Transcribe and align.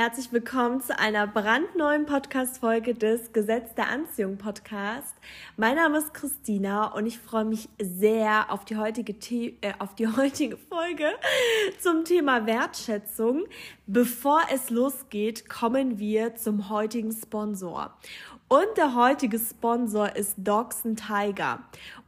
herzlich 0.00 0.32
willkommen 0.32 0.80
zu 0.80 0.98
einer 0.98 1.26
brandneuen 1.26 2.06
Podcast-Folge 2.06 2.94
des 2.94 3.34
Gesetz 3.34 3.74
der 3.74 3.90
Anziehung 3.90 4.38
Podcast. 4.38 5.14
Mein 5.58 5.76
Name 5.76 5.98
ist 5.98 6.14
Christina 6.14 6.86
und 6.94 7.04
ich 7.04 7.18
freue 7.18 7.44
mich 7.44 7.68
sehr 7.78 8.50
auf 8.50 8.64
die 8.64 8.78
heutige, 8.78 9.14
The 9.20 9.58
äh, 9.60 9.74
auf 9.78 9.94
die 9.94 10.06
heutige 10.16 10.56
Folge 10.56 11.04
zum 11.80 12.06
Thema 12.06 12.46
Wertschätzung. 12.46 13.44
Bevor 13.86 14.40
es 14.50 14.70
losgeht, 14.70 15.50
kommen 15.50 15.98
wir 15.98 16.34
zum 16.34 16.70
heutigen 16.70 17.12
Sponsor. 17.12 17.94
Und 18.48 18.78
der 18.78 18.94
heutige 18.94 19.38
Sponsor 19.38 20.16
ist 20.16 20.34
Dogs 20.38 20.86
and 20.86 20.98
Tiger. 20.98 21.60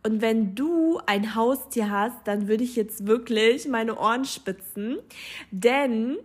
Und 0.03 0.23
wenn 0.23 0.55
du 0.55 0.99
ein 1.05 1.35
Haustier 1.35 1.91
hast, 1.91 2.17
dann 2.25 2.49
würde 2.49 2.65
ich 2.65 2.75
jetzt 2.75 3.07
wirklich 3.07 3.69
meine 3.69 3.99
Ohren 3.99 4.25
spitzen, 4.25 4.99
denn 5.51 6.17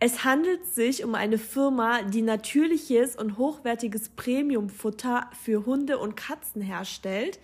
es 0.00 0.24
handelt 0.24 0.66
sich 0.66 1.04
um 1.04 1.14
eine 1.14 1.38
Firma, 1.38 2.02
die 2.02 2.22
natürliches 2.22 3.16
und 3.16 3.38
hochwertiges 3.38 4.10
Premiumfutter 4.10 5.30
für 5.42 5.64
Hunde 5.64 5.98
und 5.98 6.16
Katzen 6.16 6.60
herstellt. 6.60 7.38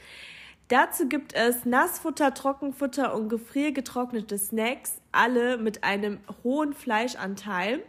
Dazu 0.68 1.08
gibt 1.08 1.34
es 1.34 1.64
Nassfutter, 1.64 2.32
Trockenfutter 2.32 3.14
und 3.14 3.28
gefriergetrocknete 3.28 4.38
Snacks, 4.38 5.00
alle 5.10 5.58
mit 5.58 5.82
einem 5.82 6.20
hohen 6.44 6.74
Fleischanteil. 6.74 7.82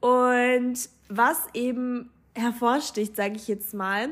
Und 0.00 0.88
was 1.08 1.46
eben 1.54 2.10
hervorsticht, 2.34 3.14
sage 3.14 3.36
ich 3.36 3.46
jetzt 3.46 3.72
mal, 3.72 4.08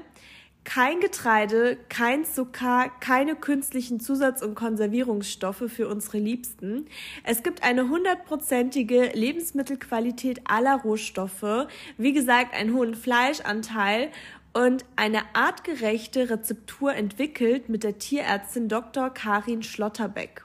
kein 0.64 1.00
Getreide, 1.00 1.76
kein 1.88 2.24
Zucker, 2.24 2.90
keine 3.00 3.36
künstlichen 3.36 4.00
Zusatz- 4.00 4.42
und 4.42 4.54
Konservierungsstoffe 4.54 5.64
für 5.68 5.88
unsere 5.88 6.18
Liebsten. 6.18 6.86
Es 7.22 7.42
gibt 7.42 7.62
eine 7.62 7.88
hundertprozentige 7.88 9.10
Lebensmittelqualität 9.14 10.40
aller 10.44 10.76
Rohstoffe, 10.76 11.68
wie 11.98 12.12
gesagt, 12.12 12.54
einen 12.54 12.74
hohen 12.74 12.94
Fleischanteil 12.94 14.10
und 14.54 14.84
eine 14.96 15.22
artgerechte 15.34 16.30
Rezeptur 16.30 16.94
entwickelt 16.94 17.68
mit 17.68 17.84
der 17.84 17.98
Tierärztin 17.98 18.68
Dr. 18.68 19.10
Karin 19.10 19.62
Schlotterbeck. 19.62 20.44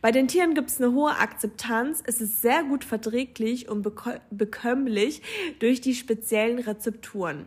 Bei 0.00 0.12
den 0.12 0.28
Tieren 0.28 0.54
gibt 0.54 0.70
es 0.70 0.80
eine 0.80 0.92
hohe 0.92 1.16
Akzeptanz, 1.16 2.02
es 2.06 2.20
ist 2.20 2.40
sehr 2.40 2.62
gut 2.62 2.84
verträglich 2.84 3.68
und 3.68 3.82
bekömmlich 4.30 5.22
durch 5.58 5.80
die 5.80 5.94
speziellen 5.94 6.60
Rezepturen. 6.60 7.46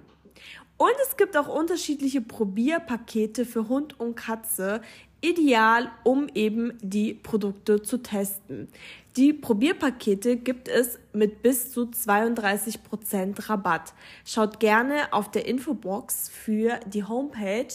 Und 0.81 0.95
es 1.07 1.15
gibt 1.15 1.37
auch 1.37 1.47
unterschiedliche 1.47 2.21
Probierpakete 2.21 3.45
für 3.45 3.69
Hund 3.69 3.99
und 3.99 4.15
Katze, 4.15 4.81
ideal, 5.21 5.91
um 6.03 6.27
eben 6.33 6.75
die 6.81 7.13
Produkte 7.13 7.83
zu 7.83 7.99
testen. 7.99 8.67
Die 9.15 9.31
Probierpakete 9.31 10.37
gibt 10.37 10.67
es 10.67 10.97
mit 11.13 11.43
bis 11.43 11.71
zu 11.71 11.81
32% 11.81 13.47
Rabatt. 13.47 13.93
Schaut 14.25 14.59
gerne 14.59 15.13
auf 15.13 15.29
der 15.29 15.45
Infobox 15.45 16.29
für 16.29 16.79
die 16.87 17.03
Homepage 17.03 17.67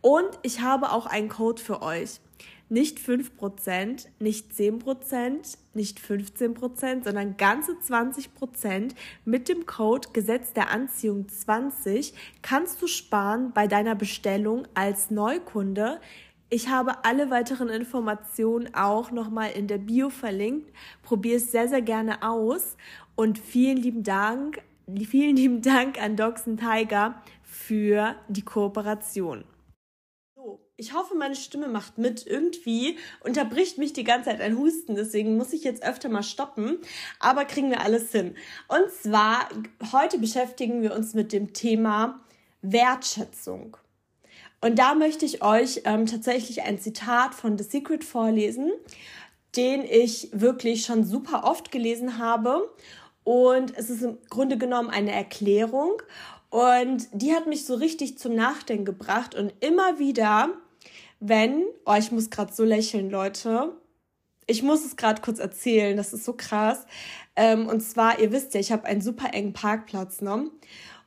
und 0.00 0.30
ich 0.42 0.60
habe 0.60 0.90
auch 0.90 1.06
einen 1.06 1.28
Code 1.28 1.62
für 1.62 1.80
euch 1.80 2.18
nicht 2.68 2.98
5%, 2.98 4.06
nicht 4.18 4.52
10%, 4.52 5.56
nicht 5.74 5.98
15%, 5.98 7.04
sondern 7.04 7.36
ganze 7.36 7.72
20% 7.72 8.94
mit 9.24 9.48
dem 9.48 9.66
Code 9.66 10.08
Gesetz 10.12 10.52
der 10.52 10.70
Anziehung 10.70 11.28
20 11.28 12.12
kannst 12.42 12.82
du 12.82 12.86
sparen 12.86 13.52
bei 13.52 13.66
deiner 13.66 13.94
Bestellung 13.94 14.66
als 14.74 15.10
Neukunde. 15.10 16.00
Ich 16.50 16.68
habe 16.68 17.04
alle 17.04 17.30
weiteren 17.30 17.68
Informationen 17.68 18.74
auch 18.74 19.10
nochmal 19.10 19.50
in 19.52 19.66
der 19.66 19.78
Bio 19.78 20.10
verlinkt. 20.10 20.72
Probier 21.02 21.36
es 21.36 21.50
sehr, 21.50 21.68
sehr 21.68 21.82
gerne 21.82 22.22
aus 22.22 22.76
und 23.16 23.38
vielen 23.38 23.76
lieben 23.76 24.02
Dank, 24.02 24.60
vielen 25.08 25.36
lieben 25.36 25.62
Dank 25.62 26.00
an 26.02 26.16
Dogs 26.16 26.44
Tiger 26.44 27.22
für 27.42 28.14
die 28.28 28.42
Kooperation. 28.42 29.44
Ich 30.80 30.94
hoffe, 30.94 31.16
meine 31.16 31.34
Stimme 31.34 31.66
macht 31.66 31.98
mit. 31.98 32.24
Irgendwie 32.24 32.98
unterbricht 33.24 33.78
mich 33.78 33.94
die 33.94 34.04
ganze 34.04 34.30
Zeit 34.30 34.40
ein 34.40 34.56
Husten, 34.56 34.94
deswegen 34.94 35.36
muss 35.36 35.52
ich 35.52 35.64
jetzt 35.64 35.82
öfter 35.82 36.08
mal 36.08 36.22
stoppen. 36.22 36.78
Aber 37.18 37.44
kriegen 37.46 37.70
wir 37.70 37.80
alles 37.80 38.12
hin. 38.12 38.36
Und 38.68 38.88
zwar, 38.92 39.48
heute 39.92 40.18
beschäftigen 40.18 40.80
wir 40.80 40.94
uns 40.94 41.14
mit 41.14 41.32
dem 41.32 41.52
Thema 41.52 42.20
Wertschätzung. 42.62 43.76
Und 44.60 44.78
da 44.78 44.94
möchte 44.94 45.24
ich 45.24 45.42
euch 45.42 45.82
ähm, 45.84 46.06
tatsächlich 46.06 46.62
ein 46.62 46.78
Zitat 46.78 47.34
von 47.34 47.58
The 47.58 47.64
Secret 47.64 48.04
vorlesen, 48.04 48.70
den 49.56 49.82
ich 49.82 50.28
wirklich 50.30 50.84
schon 50.84 51.02
super 51.02 51.42
oft 51.42 51.72
gelesen 51.72 52.18
habe. 52.18 52.72
Und 53.24 53.76
es 53.76 53.90
ist 53.90 54.02
im 54.02 54.18
Grunde 54.30 54.56
genommen 54.58 54.90
eine 54.90 55.10
Erklärung. 55.10 56.00
Und 56.50 57.08
die 57.12 57.34
hat 57.34 57.48
mich 57.48 57.66
so 57.66 57.74
richtig 57.74 58.16
zum 58.16 58.36
Nachdenken 58.36 58.84
gebracht. 58.84 59.34
Und 59.34 59.52
immer 59.58 59.98
wieder 59.98 60.50
wenn, 61.20 61.64
oh, 61.84 61.94
ich 61.98 62.12
muss 62.12 62.30
gerade 62.30 62.52
so 62.52 62.64
lächeln, 62.64 63.10
Leute. 63.10 63.72
Ich 64.46 64.62
muss 64.62 64.84
es 64.84 64.96
gerade 64.96 65.20
kurz 65.20 65.38
erzählen, 65.38 65.96
das 65.96 66.12
ist 66.12 66.24
so 66.24 66.32
krass. 66.32 66.86
Ähm, 67.36 67.66
und 67.66 67.80
zwar, 67.80 68.18
ihr 68.18 68.32
wisst 68.32 68.54
ja, 68.54 68.60
ich 68.60 68.72
habe 68.72 68.84
einen 68.84 69.00
super 69.00 69.34
engen 69.34 69.52
Parkplatz, 69.52 70.20
ne? 70.22 70.50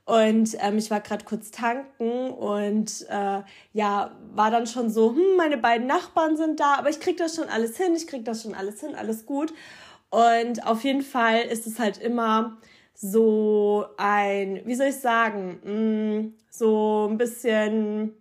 Und 0.06 0.58
ähm, 0.60 0.78
ich 0.78 0.92
war 0.92 1.00
gerade 1.00 1.26
kurz 1.26 1.52
tanken 1.52 2.32
und 2.32 3.06
äh, 3.10 3.42
ja, 3.72 4.12
war 4.34 4.52
dann 4.52 4.68
schon 4.68 4.90
so, 4.90 5.12
hm, 5.12 5.38
meine 5.38 5.58
beiden 5.58 5.88
Nachbarn 5.88 6.38
sind 6.38 6.60
da, 6.60 6.76
aber 6.76 6.90
ich 6.90 7.00
krieg 7.00 7.18
das 7.18 7.36
schon 7.36 7.48
alles 7.48 7.78
hin, 7.78 7.94
ich 7.96 8.08
krieg 8.08 8.26
das 8.26 8.44
schon 8.44 8.56
alles 8.56 8.82
hin, 8.82 8.96
alles 8.96 9.26
gut. 9.26 9.54
Und 10.10 10.68
auf 10.68 10.84
jeden 10.84 11.04
Fall 11.04 11.42
ist 11.42 11.68
es 11.68 11.80
halt 11.80 11.98
immer 11.98 12.58
so 12.94 13.86
ein, 13.98 14.62
wie 14.66 14.76
soll 14.76 14.88
ich 14.88 14.98
sagen, 14.98 15.60
mh, 15.64 15.72
hm, 15.72 16.34
so 16.50 17.08
ein 17.10 17.18
bisschen 17.18 18.14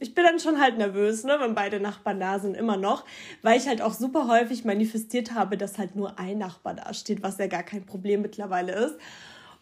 ich 0.00 0.14
bin 0.14 0.24
dann 0.24 0.40
schon 0.40 0.60
halt 0.60 0.78
nervös, 0.78 1.24
ne, 1.24 1.36
wenn 1.38 1.54
beide 1.54 1.78
Nachbarn 1.78 2.18
da 2.18 2.38
sind, 2.38 2.56
immer 2.56 2.76
noch, 2.76 3.04
weil 3.42 3.58
ich 3.58 3.68
halt 3.68 3.82
auch 3.82 3.92
super 3.92 4.26
häufig 4.26 4.64
manifestiert 4.64 5.34
habe, 5.34 5.56
dass 5.56 5.78
halt 5.78 5.94
nur 5.94 6.18
ein 6.18 6.38
Nachbar 6.38 6.74
da 6.74 6.92
steht, 6.94 7.22
was 7.22 7.38
ja 7.38 7.46
gar 7.46 7.62
kein 7.62 7.84
Problem 7.84 8.22
mittlerweile 8.22 8.72
ist. 8.72 8.96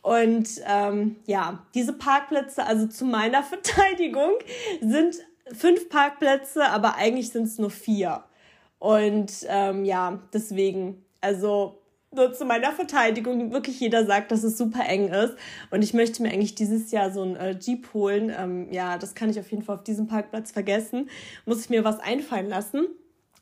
Und 0.01 0.49
ähm, 0.65 1.17
ja, 1.27 1.65
diese 1.75 1.93
Parkplätze, 1.93 2.65
also 2.65 2.87
zu 2.87 3.05
meiner 3.05 3.43
Verteidigung, 3.45 4.33
sind 4.81 5.17
fünf 5.53 5.89
Parkplätze, 5.89 6.65
aber 6.67 6.95
eigentlich 6.95 7.31
sind 7.31 7.45
es 7.45 7.59
nur 7.59 7.71
vier. 7.71 8.23
Und 8.79 9.33
ähm, 9.49 9.85
ja, 9.85 10.21
deswegen, 10.33 11.05
also 11.21 11.81
nur 12.19 12.35
zu 12.35 12.45
meiner 12.45 12.73
Verteidigung, 12.73 13.53
wirklich 13.53 13.81
jeder 13.81 14.05
sagt, 14.05 14.31
dass 14.31 14.43
es 14.43 14.59
super 14.59 14.85
eng 14.87 15.09
ist. 15.09 15.35
Und 15.71 15.83
ich 15.83 15.95
möchte 15.95 16.23
mir 16.23 16.31
eigentlich 16.31 16.55
dieses 16.55 16.91
Jahr 16.91 17.11
so 17.11 17.23
ein 17.23 17.37
äh, 17.37 17.57
Jeep 17.59 17.95
holen. 17.95 18.31
Ähm, 18.37 18.71
ja, 18.71 18.99
das 18.99 19.15
kann 19.15 19.31
ich 19.31 19.41
auf 19.41 19.51
jeden 19.51 19.63
Fall 19.63 19.77
auf 19.77 19.85
diesem 19.85 20.07
Parkplatz 20.07 20.51
vergessen. 20.51 21.09
Muss 21.47 21.61
ich 21.61 21.71
mir 21.71 21.85
was 21.85 21.99
einfallen 22.01 22.49
lassen. 22.49 22.87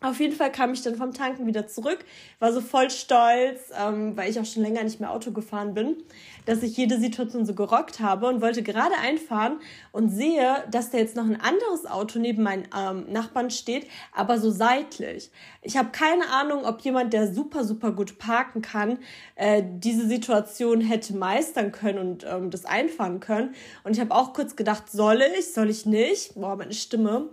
Auf 0.02 0.20
jeden 0.20 0.34
Fall 0.34 0.52
kam 0.52 0.72
ich 0.74 0.82
dann 0.82 0.94
vom 0.94 1.14
Tanken 1.14 1.46
wieder 1.46 1.66
zurück, 1.66 2.04
war 2.38 2.52
so 2.52 2.60
voll 2.60 2.90
stolz, 2.90 3.72
ähm, 3.82 4.14
weil 4.14 4.30
ich 4.30 4.38
auch 4.38 4.44
schon 4.44 4.62
länger 4.62 4.84
nicht 4.84 5.00
mehr 5.00 5.10
Auto 5.10 5.32
gefahren 5.32 5.72
bin, 5.72 5.96
dass 6.46 6.62
ich 6.62 6.76
jede 6.76 6.98
Situation 6.98 7.44
so 7.44 7.54
gerockt 7.54 8.00
habe 8.00 8.28
und 8.28 8.40
wollte 8.40 8.62
gerade 8.62 8.94
einfahren 8.96 9.60
und 9.92 10.08
sehe, 10.08 10.64
dass 10.70 10.90
da 10.90 10.98
jetzt 10.98 11.16
noch 11.16 11.26
ein 11.26 11.40
anderes 11.40 11.84
Auto 11.86 12.18
neben 12.18 12.42
meinen 12.42 12.66
ähm, 12.76 13.12
Nachbarn 13.12 13.50
steht, 13.50 13.86
aber 14.14 14.38
so 14.38 14.50
seitlich. 14.50 15.30
Ich 15.60 15.76
habe 15.76 15.90
keine 15.90 16.28
Ahnung, 16.30 16.64
ob 16.64 16.80
jemand, 16.80 17.12
der 17.12 17.32
super, 17.32 17.64
super 17.64 17.92
gut 17.92 18.18
parken 18.18 18.62
kann, 18.62 18.98
äh, 19.34 19.62
diese 19.66 20.06
Situation 20.06 20.80
hätte 20.80 21.14
meistern 21.14 21.72
können 21.72 21.98
und 21.98 22.24
ähm, 22.24 22.50
das 22.50 22.64
einfahren 22.64 23.20
können. 23.20 23.54
Und 23.84 23.92
ich 23.92 24.00
habe 24.00 24.14
auch 24.14 24.32
kurz 24.32 24.56
gedacht, 24.56 24.90
soll 24.90 25.22
ich, 25.38 25.52
soll 25.52 25.68
ich 25.68 25.84
nicht? 25.84 26.34
Boah, 26.34 26.56
meine 26.56 26.72
Stimme. 26.72 27.30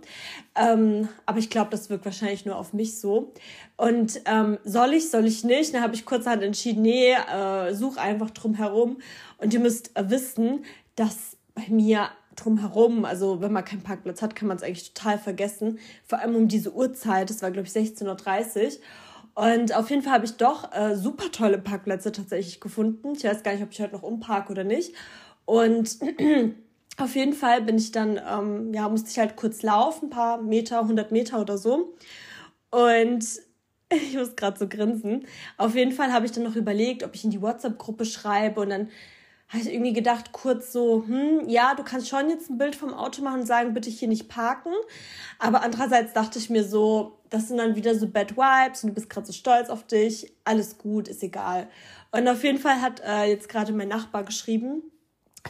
Ähm, 0.56 1.08
aber 1.26 1.38
ich 1.38 1.50
glaube, 1.50 1.70
das 1.70 1.90
wirkt 1.90 2.04
wahrscheinlich 2.04 2.44
nur 2.44 2.56
auf 2.56 2.72
mich 2.72 2.98
so. 3.00 3.32
Und 3.76 4.20
ähm, 4.26 4.58
soll 4.64 4.94
ich, 4.94 5.10
soll 5.10 5.26
ich 5.26 5.42
nicht? 5.42 5.74
Dann 5.74 5.82
habe 5.82 5.94
ich 5.94 6.04
kurzerhand 6.04 6.42
entschieden, 6.42 6.82
nee, 6.82 7.12
äh, 7.12 7.74
such 7.74 7.96
einfach 7.96 8.30
drum 8.30 8.54
herum. 8.54 8.98
Und 9.38 9.52
ihr 9.52 9.60
müsst 9.60 9.96
äh, 9.96 10.08
wissen, 10.10 10.64
dass 10.94 11.36
bei 11.54 11.64
mir 11.68 12.08
drumherum, 12.36 13.04
also 13.04 13.40
wenn 13.40 13.52
man 13.52 13.64
keinen 13.64 13.82
Parkplatz 13.82 14.22
hat, 14.22 14.36
kann 14.36 14.48
man 14.48 14.56
es 14.56 14.62
eigentlich 14.62 14.92
total 14.92 15.18
vergessen. 15.18 15.78
Vor 16.04 16.18
allem 16.18 16.36
um 16.36 16.48
diese 16.48 16.72
Uhrzeit, 16.72 17.30
das 17.30 17.42
war 17.42 17.50
glaube 17.50 17.66
ich 17.66 17.74
16.30 17.74 18.64
Uhr. 18.64 18.72
Und 19.34 19.74
auf 19.74 19.90
jeden 19.90 20.02
Fall 20.02 20.14
habe 20.14 20.24
ich 20.24 20.36
doch 20.36 20.72
äh, 20.72 20.94
super 20.94 21.32
tolle 21.32 21.58
Parkplätze 21.58 22.12
tatsächlich 22.12 22.60
gefunden. 22.60 23.14
Ich 23.16 23.24
weiß 23.24 23.42
gar 23.42 23.52
nicht, 23.52 23.64
ob 23.64 23.72
ich 23.72 23.80
heute 23.80 23.94
noch 23.94 24.02
umparke 24.02 24.52
oder 24.52 24.62
nicht. 24.62 24.94
Und 25.44 25.98
auf 26.98 27.16
jeden 27.16 27.32
Fall 27.32 27.62
bin 27.62 27.76
ich 27.76 27.90
dann, 27.90 28.20
ähm, 28.28 28.72
ja, 28.72 28.88
musste 28.88 29.10
ich 29.10 29.18
halt 29.18 29.34
kurz 29.34 29.62
laufen, 29.62 30.06
ein 30.06 30.10
paar 30.10 30.40
Meter, 30.40 30.80
100 30.80 31.10
Meter 31.10 31.40
oder 31.40 31.58
so. 31.58 31.94
Und 32.70 33.24
ich 34.08 34.16
muss 34.16 34.36
gerade 34.36 34.58
so 34.58 34.68
grinsen. 34.68 35.26
Auf 35.56 35.74
jeden 35.74 35.92
Fall 35.92 36.12
habe 36.12 36.26
ich 36.26 36.32
dann 36.32 36.44
noch 36.44 36.56
überlegt, 36.56 37.02
ob 37.02 37.14
ich 37.14 37.24
in 37.24 37.30
die 37.30 37.42
WhatsApp-Gruppe 37.42 38.04
schreibe 38.04 38.60
und 38.60 38.70
dann 38.70 38.88
habe 39.48 39.62
ich 39.62 39.72
irgendwie 39.72 39.92
gedacht, 39.92 40.32
kurz 40.32 40.72
so, 40.72 41.04
hm, 41.06 41.48
ja, 41.48 41.74
du 41.74 41.84
kannst 41.84 42.08
schon 42.08 42.30
jetzt 42.30 42.50
ein 42.50 42.58
Bild 42.58 42.74
vom 42.74 42.94
Auto 42.94 43.22
machen 43.22 43.40
und 43.40 43.46
sagen, 43.46 43.74
bitte 43.74 43.90
hier 43.90 44.08
nicht 44.08 44.28
parken. 44.28 44.72
Aber 45.38 45.62
andererseits 45.62 46.12
dachte 46.12 46.38
ich 46.38 46.50
mir 46.50 46.64
so, 46.64 47.18
das 47.30 47.48
sind 47.48 47.58
dann 47.58 47.76
wieder 47.76 47.94
so 47.94 48.08
Bad 48.08 48.36
Vibes 48.36 48.82
und 48.82 48.90
du 48.90 48.94
bist 48.94 49.10
gerade 49.10 49.26
so 49.26 49.32
stolz 49.32 49.68
auf 49.68 49.86
dich, 49.86 50.32
alles 50.44 50.78
gut, 50.78 51.08
ist 51.08 51.22
egal. 51.22 51.68
Und 52.10 52.26
auf 52.28 52.42
jeden 52.42 52.58
Fall 52.58 52.80
hat 52.80 53.00
äh, 53.00 53.24
jetzt 53.24 53.48
gerade 53.48 53.72
mein 53.72 53.88
Nachbar 53.88 54.24
geschrieben, 54.24 54.82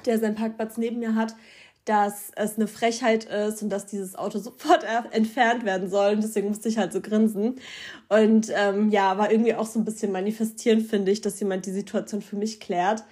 der 0.07 0.19
seinen 0.19 0.35
Parkplatz 0.35 0.77
neben 0.77 0.99
mir 0.99 1.15
hat, 1.15 1.35
dass 1.85 2.31
es 2.37 2.57
eine 2.57 2.67
Frechheit 2.67 3.25
ist 3.25 3.63
und 3.63 3.71
dass 3.71 3.87
dieses 3.87 4.17
Auto 4.17 4.39
sofort 4.41 4.85
entfernt 5.13 5.65
werden 5.65 5.91
soll. 5.91 6.15
Und 6.15 6.23
deswegen 6.23 6.49
musste 6.49 6.69
ich 6.69 6.79
halt 6.79 6.93
so 6.93 7.01
grinsen. 7.01 7.57
Und 8.09 8.51
ähm, 8.55 8.91
ja, 8.91 9.19
war 9.19 9.31
irgendwie 9.31 9.55
auch 9.55 9.67
so 9.67 9.79
ein 9.79 9.85
bisschen 9.85 10.13
manifestieren, 10.13 10.81
finde 10.81 11.11
ich, 11.11 11.21
dass 11.21 11.41
jemand 11.41 11.67
die 11.67 11.73
Situation 11.73 12.23
für 12.23 12.37
mich 12.37 12.61
klärt. 12.61 13.05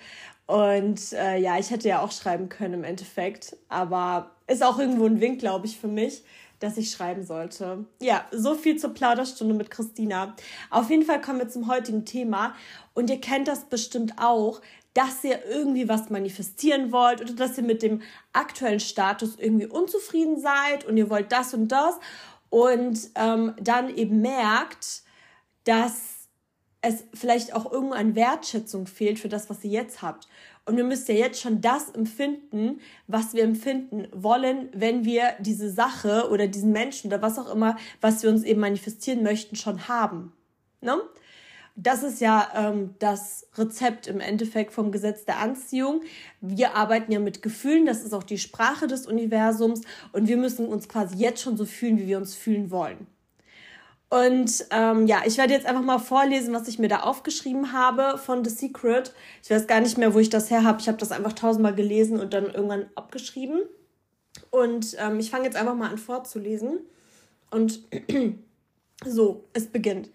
Und 0.46 1.12
äh, 1.12 1.38
ja, 1.38 1.58
ich 1.58 1.70
hätte 1.70 1.88
ja 1.88 2.02
auch 2.02 2.12
schreiben 2.12 2.48
können 2.48 2.74
im 2.74 2.84
Endeffekt. 2.84 3.56
Aber 3.69 4.32
ist 4.46 4.62
auch 4.62 4.78
irgendwo 4.78 5.06
ein 5.06 5.20
Wink, 5.20 5.38
glaube 5.38 5.66
ich, 5.66 5.78
für 5.78 5.88
mich, 5.88 6.24
dass 6.58 6.76
ich 6.76 6.90
schreiben 6.90 7.24
sollte. 7.24 7.86
Ja, 8.00 8.24
so 8.32 8.54
viel 8.54 8.76
zur 8.76 8.94
Plauderstunde 8.94 9.54
mit 9.54 9.70
Christina. 9.70 10.34
Auf 10.70 10.90
jeden 10.90 11.04
Fall 11.04 11.20
kommen 11.20 11.38
wir 11.38 11.48
zum 11.48 11.69
heutigen 11.69 12.04
Thema. 12.04 12.54
Und 12.94 13.10
ihr 13.10 13.20
kennt 13.20 13.48
das 13.48 13.64
bestimmt 13.64 14.14
auch, 14.19 14.60
dass 14.94 15.24
ihr 15.24 15.44
irgendwie 15.46 15.88
was 15.88 16.10
manifestieren 16.10 16.92
wollt 16.92 17.20
oder 17.20 17.32
dass 17.32 17.56
ihr 17.56 17.64
mit 17.64 17.82
dem 17.82 18.02
aktuellen 18.32 18.80
Status 18.80 19.36
irgendwie 19.38 19.66
unzufrieden 19.66 20.38
seid 20.38 20.84
und 20.84 20.96
ihr 20.96 21.08
wollt 21.08 21.32
das 21.32 21.54
und 21.54 21.68
das 21.68 21.98
und 22.50 23.10
ähm, 23.14 23.54
dann 23.60 23.94
eben 23.96 24.20
merkt, 24.20 25.02
dass 25.64 26.28
es 26.82 27.04
vielleicht 27.14 27.54
auch 27.54 27.70
irgendeine 27.70 28.14
Wertschätzung 28.14 28.86
fehlt 28.86 29.18
für 29.18 29.28
das, 29.28 29.48
was 29.48 29.64
ihr 29.64 29.70
jetzt 29.70 30.02
habt. 30.02 30.28
Und 30.64 30.76
wir 30.76 30.84
müsst 30.84 31.08
ja 31.08 31.14
jetzt 31.14 31.40
schon 31.40 31.60
das 31.60 31.90
empfinden, 31.90 32.80
was 33.06 33.34
wir 33.34 33.42
empfinden 33.42 34.06
wollen, 34.12 34.68
wenn 34.72 35.04
wir 35.04 35.34
diese 35.40 35.70
Sache 35.70 36.28
oder 36.30 36.46
diesen 36.46 36.72
Menschen 36.72 37.08
oder 37.08 37.22
was 37.22 37.38
auch 37.38 37.52
immer, 37.52 37.76
was 38.00 38.22
wir 38.22 38.30
uns 38.30 38.44
eben 38.44 38.60
manifestieren 38.60 39.22
möchten, 39.22 39.56
schon 39.56 39.88
haben. 39.88 40.32
Ne? 40.80 41.00
Das 41.74 42.02
ist 42.02 42.20
ja 42.20 42.48
ähm, 42.54 42.94
das 42.98 43.46
Rezept 43.56 44.06
im 44.06 44.20
Endeffekt 44.20 44.72
vom 44.72 44.92
Gesetz 44.92 45.24
der 45.24 45.38
Anziehung. 45.38 46.02
Wir 46.40 46.74
arbeiten 46.74 47.12
ja 47.12 47.19
mit 47.19 47.42
Gefühlen, 47.42 47.86
das 47.86 48.04
ist 48.04 48.12
auch 48.12 48.22
die 48.22 48.38
Sprache 48.38 48.86
des 48.86 49.06
Universums 49.06 49.80
und 50.12 50.28
wir 50.28 50.36
müssen 50.36 50.69
uns 50.69 50.88
quasi 50.88 51.16
jetzt 51.16 51.40
schon 51.40 51.56
so 51.56 51.64
fühlen, 51.64 51.98
wie 51.98 52.06
wir 52.06 52.19
uns 52.19 52.34
fühlen 52.34 52.70
wollen. 52.70 53.06
Und 54.12 54.66
ähm, 54.70 55.06
ja, 55.06 55.22
ich 55.24 55.38
werde 55.38 55.54
jetzt 55.54 55.64
einfach 55.64 55.82
mal 55.82 55.98
vorlesen, 55.98 56.52
was 56.52 56.69
ich 56.69 56.78
mir 56.78 56.88
da 56.88 57.00
aufgeschrieben 57.00 57.72
habe 57.72 58.19
von 58.19 58.44
The 58.44 58.50
Secret. 58.50 59.14
Ich 59.42 59.50
weiß 59.50 59.66
gar 59.66 59.80
nicht 59.80 59.96
mehr, 59.96 60.12
wo 60.12 60.19
ich 60.19 60.28
das 60.28 60.50
her 60.50 60.64
habe. 60.64 60.82
Ich 60.82 60.88
habe 60.88 60.98
das 60.98 61.12
einfach 61.12 61.32
tausendmal 61.32 61.74
gelesen 61.74 62.20
und 62.20 62.34
dann 62.34 62.44
irgendwann 62.44 62.90
abgeschrieben. 62.94 63.62
Und 64.50 64.96
ähm, 64.98 65.19
ich 65.19 65.30
fange 65.30 65.46
jetzt 65.46 65.56
einfach 65.56 65.74
mal 65.74 65.88
an 65.88 65.96
vorzulesen. 65.96 66.80
Und 67.50 67.80
so, 69.06 69.44
es 69.54 69.69
beginnt. 69.69 70.10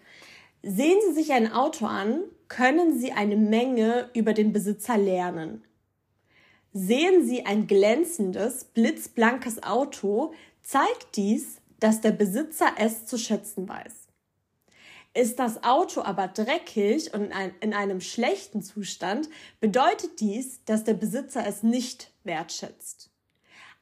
Sehen 0.62 0.98
Sie 1.06 1.14
sich 1.14 1.32
ein 1.32 1.52
Auto 1.52 1.86
an, 1.86 2.22
können 2.48 2.98
Sie 2.98 3.12
eine 3.12 3.36
Menge 3.36 4.10
über 4.14 4.32
den 4.32 4.52
Besitzer 4.52 4.98
lernen. 4.98 5.64
Sehen 6.72 7.26
Sie 7.26 7.46
ein 7.46 7.66
glänzendes, 7.66 8.64
blitzblankes 8.64 9.62
Auto, 9.62 10.32
zeigt 10.62 11.16
dies, 11.16 11.60
dass 11.80 12.00
der 12.00 12.12
Besitzer 12.12 12.72
es 12.78 13.06
zu 13.06 13.18
schätzen 13.18 13.68
weiß. 13.68 14.08
Ist 15.14 15.38
das 15.38 15.64
Auto 15.64 16.02
aber 16.02 16.28
dreckig 16.28 17.14
und 17.14 17.32
in 17.60 17.72
einem 17.72 18.00
schlechten 18.00 18.62
Zustand, 18.62 19.28
bedeutet 19.60 20.20
dies, 20.20 20.64
dass 20.64 20.84
der 20.84 20.94
Besitzer 20.94 21.46
es 21.46 21.62
nicht 21.62 22.12
wertschätzt. 22.24 23.10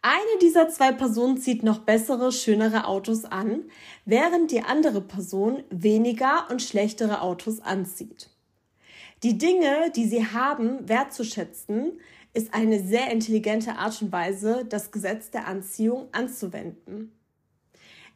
Eine 0.09 0.39
dieser 0.41 0.69
zwei 0.69 0.93
Personen 0.93 1.37
zieht 1.37 1.65
noch 1.65 1.81
bessere, 1.81 2.31
schönere 2.31 2.87
Autos 2.87 3.25
an, 3.25 3.65
während 4.05 4.53
die 4.53 4.63
andere 4.63 5.01
Person 5.01 5.65
weniger 5.69 6.47
und 6.49 6.63
schlechtere 6.63 7.23
Autos 7.23 7.59
anzieht. 7.59 8.31
Die 9.25 9.37
Dinge, 9.37 9.91
die 9.97 10.07
sie 10.07 10.25
haben, 10.25 10.89
wertzuschätzen, 10.89 11.99
ist 12.35 12.55
eine 12.55 12.79
sehr 12.85 13.11
intelligente 13.11 13.79
Art 13.79 14.01
und 14.01 14.13
Weise, 14.13 14.65
das 14.65 14.93
Gesetz 14.93 15.33
der 15.33 15.49
Anziehung 15.49 16.07
anzuwenden. 16.13 17.11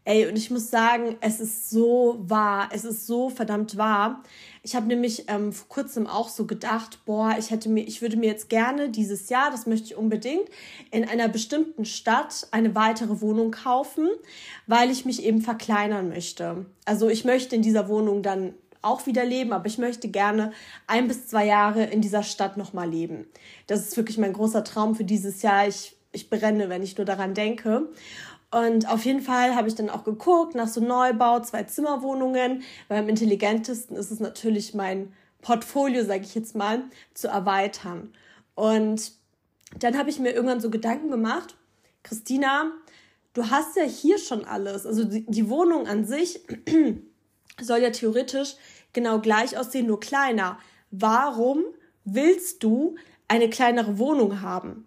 Ey, 0.05 0.26
und 0.26 0.37
ich 0.37 0.50
muss 0.50 0.70
sagen, 0.70 1.17
es 1.20 1.41
ist 1.41 1.70
so 1.70 2.17
wahr, 2.20 2.70
es 2.73 2.85
ist 2.85 3.06
so 3.06 3.29
verdammt 3.29 3.76
wahr. 3.76 4.23
Ich 4.62 4.75
habe 4.75 4.87
nämlich 4.87 5.25
ähm, 5.29 5.52
vor 5.52 5.69
kurzem 5.69 6.06
auch 6.06 6.29
so 6.29 6.47
gedacht, 6.47 7.00
boah, 7.05 7.37
ich 7.38 7.50
hätte 7.50 7.69
mir, 7.69 7.87
ich 7.87 8.00
würde 8.00 8.17
mir 8.17 8.26
jetzt 8.26 8.49
gerne 8.49 8.88
dieses 8.88 9.29
Jahr, 9.29 9.50
das 9.50 9.67
möchte 9.67 9.87
ich 9.87 9.97
unbedingt, 9.97 10.49
in 10.91 11.06
einer 11.06 11.29
bestimmten 11.29 11.85
Stadt 11.85 12.49
eine 12.50 12.75
weitere 12.75 13.20
Wohnung 13.20 13.50
kaufen, 13.50 14.08
weil 14.67 14.91
ich 14.91 15.05
mich 15.05 15.23
eben 15.23 15.43
verkleinern 15.43 16.08
möchte. 16.08 16.64
Also 16.87 17.08
ich 17.08 17.25
möchte 17.25 17.55
in 17.55 17.62
dieser 17.62 17.88
Wohnung 17.88 18.23
dann 18.23 18.55
auch 18.82 19.06
wieder 19.06 19.25
leben, 19.25 19.52
aber 19.52 19.67
ich 19.67 19.79
möchte 19.79 20.08
gerne 20.08 20.52
ein 20.87 21.08
bis 21.08 21.26
zwei 21.26 21.47
Jahre 21.47 21.85
in 21.85 22.00
dieser 22.00 22.23
Stadt 22.23 22.56
nochmal 22.56 22.88
leben. 22.88 23.26
Das 23.67 23.81
ist 23.81 23.97
wirklich 23.97 24.19
mein 24.19 24.32
großer 24.32 24.64
Traum 24.64 24.94
für 24.94 25.05
dieses 25.05 25.43
Jahr. 25.43 25.69
Ich, 25.69 25.97
ich 26.12 26.31
brenne, 26.31 26.69
wenn 26.69 26.82
ich 26.82 26.97
nur 26.97 27.05
daran 27.05 27.35
denke. 27.35 27.88
Und 28.50 28.88
auf 28.88 29.05
jeden 29.05 29.20
Fall 29.20 29.55
habe 29.55 29.69
ich 29.69 29.76
dann 29.76 29.91
auch 29.91 30.05
geguckt 30.05 30.55
nach 30.55 30.67
so 30.67 30.81
Neubau, 30.81 31.41
zwei 31.41 31.62
Zimmerwohnungen, 31.62 32.62
weil 32.88 32.99
am 32.99 33.08
intelligentesten 33.08 33.94
ist 33.97 34.11
es 34.11 34.19
natürlich 34.19 34.75
mein 34.75 35.12
Portfolio, 35.41 36.05
sage 36.05 36.25
ich 36.25 36.35
jetzt 36.35 36.56
mal, 36.56 36.82
zu 37.14 37.29
erweitern. 37.29 38.12
Und 38.55 39.12
dann 39.79 39.97
habe 39.97 40.11
ich 40.11 40.19
mir 40.19 40.32
irgendwann 40.32 40.61
so 40.61 40.69
Gedanken 40.69 41.11
gemacht, 41.11 41.56
Christina, 42.02 42.73
du 43.35 43.50
hast 43.50 43.76
ja 43.76 43.85
hier 43.85 44.19
schon 44.19 44.44
alles. 44.44 44.85
Also 44.85 45.05
die, 45.05 45.25
die 45.26 45.49
Wohnung 45.49 45.87
an 45.87 46.05
sich 46.05 46.41
soll 47.61 47.79
ja 47.79 47.91
theoretisch 47.91 48.56
genau 48.93 49.20
gleich 49.20 49.56
aussehen, 49.56 49.87
nur 49.87 50.00
kleiner. 50.00 50.58
Warum 50.91 51.64
willst 52.05 52.64
du 52.64 52.97
eine 53.29 53.49
kleinere 53.49 53.99
Wohnung 53.99 54.41
haben? 54.41 54.87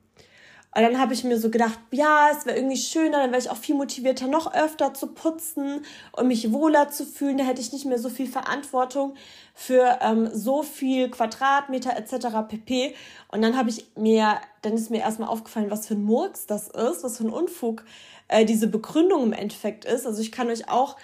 Und 0.75 0.81
dann 0.81 0.99
habe 0.99 1.13
ich 1.13 1.23
mir 1.23 1.37
so 1.37 1.51
gedacht, 1.51 1.77
ja, 1.91 2.29
es 2.31 2.45
wäre 2.45 2.57
irgendwie 2.57 2.77
schöner, 2.77 3.19
dann 3.19 3.31
wäre 3.31 3.41
ich 3.41 3.49
auch 3.49 3.57
viel 3.57 3.75
motivierter, 3.75 4.27
noch 4.27 4.53
öfter 4.53 4.93
zu 4.93 5.07
putzen 5.07 5.85
und 6.13 6.27
mich 6.27 6.51
wohler 6.51 6.89
zu 6.89 7.05
fühlen. 7.05 7.37
Da 7.37 7.43
hätte 7.43 7.61
ich 7.61 7.71
nicht 7.71 7.85
mehr 7.85 7.99
so 7.99 8.09
viel 8.09 8.27
Verantwortung 8.27 9.13
für 9.53 9.99
ähm, 10.01 10.29
so 10.33 10.63
viel 10.63 11.09
Quadratmeter 11.09 11.95
etc. 11.95 12.47
pp. 12.47 12.95
Und 13.31 13.43
dann 13.43 13.55
habe 13.55 13.69
ich 13.69 13.85
mir, 13.95 14.41
dann 14.63 14.73
ist 14.73 14.89
mir 14.89 15.01
erstmal 15.01 15.29
aufgefallen, 15.29 15.69
was 15.69 15.87
für 15.87 15.93
ein 15.93 16.03
Murks 16.03 16.47
das 16.47 16.69
ist, 16.69 17.03
was 17.03 17.17
für 17.17 17.25
ein 17.25 17.29
Unfug 17.29 17.85
äh, 18.27 18.43
diese 18.43 18.67
Begründung 18.67 19.23
im 19.23 19.33
Endeffekt 19.33 19.85
ist. 19.85 20.07
Also 20.07 20.21
ich 20.21 20.31
kann 20.31 20.49
euch 20.49 20.69
auch 20.69 20.97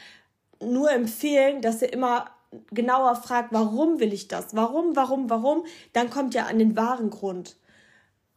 nur 0.62 0.92
empfehlen, 0.92 1.62
dass 1.62 1.83
ihr 1.83 1.94
immer 1.94 2.25
genauer 2.71 3.16
fragt, 3.16 3.54
warum 3.54 3.99
will 3.99 4.14
ich 4.14 4.28
das? 4.28 4.56
Warum, 4.56 4.95
warum, 4.95 5.30
warum? 5.30 5.64
Dann 5.94 6.09
kommt 6.09 6.33
ihr 6.33 6.47
an 6.47 6.57
den 6.57 6.76
wahren 6.76 7.11
Grund. 7.11 7.56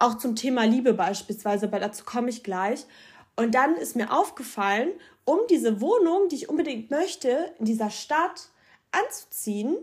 Auch 0.03 0.19
zum 0.19 0.35
Thema 0.35 0.65
Liebe 0.65 0.95
beispielsweise, 0.95 1.67
aber 1.67 1.79
dazu 1.79 2.03
komme 2.05 2.29
ich 2.29 2.43
gleich. 2.43 2.87
Und 3.37 3.55
dann 3.55 3.77
ist 3.77 3.95
mir 3.95 4.13
aufgefallen, 4.13 4.89
um 5.25 5.39
diese 5.49 5.81
Wohnung, 5.81 6.29
die 6.29 6.35
ich 6.35 6.49
unbedingt 6.49 6.91
möchte, 6.91 7.55
in 7.61 7.67
dieser 7.67 7.89
Stadt 7.89 8.49
anzuziehen, 8.91 9.77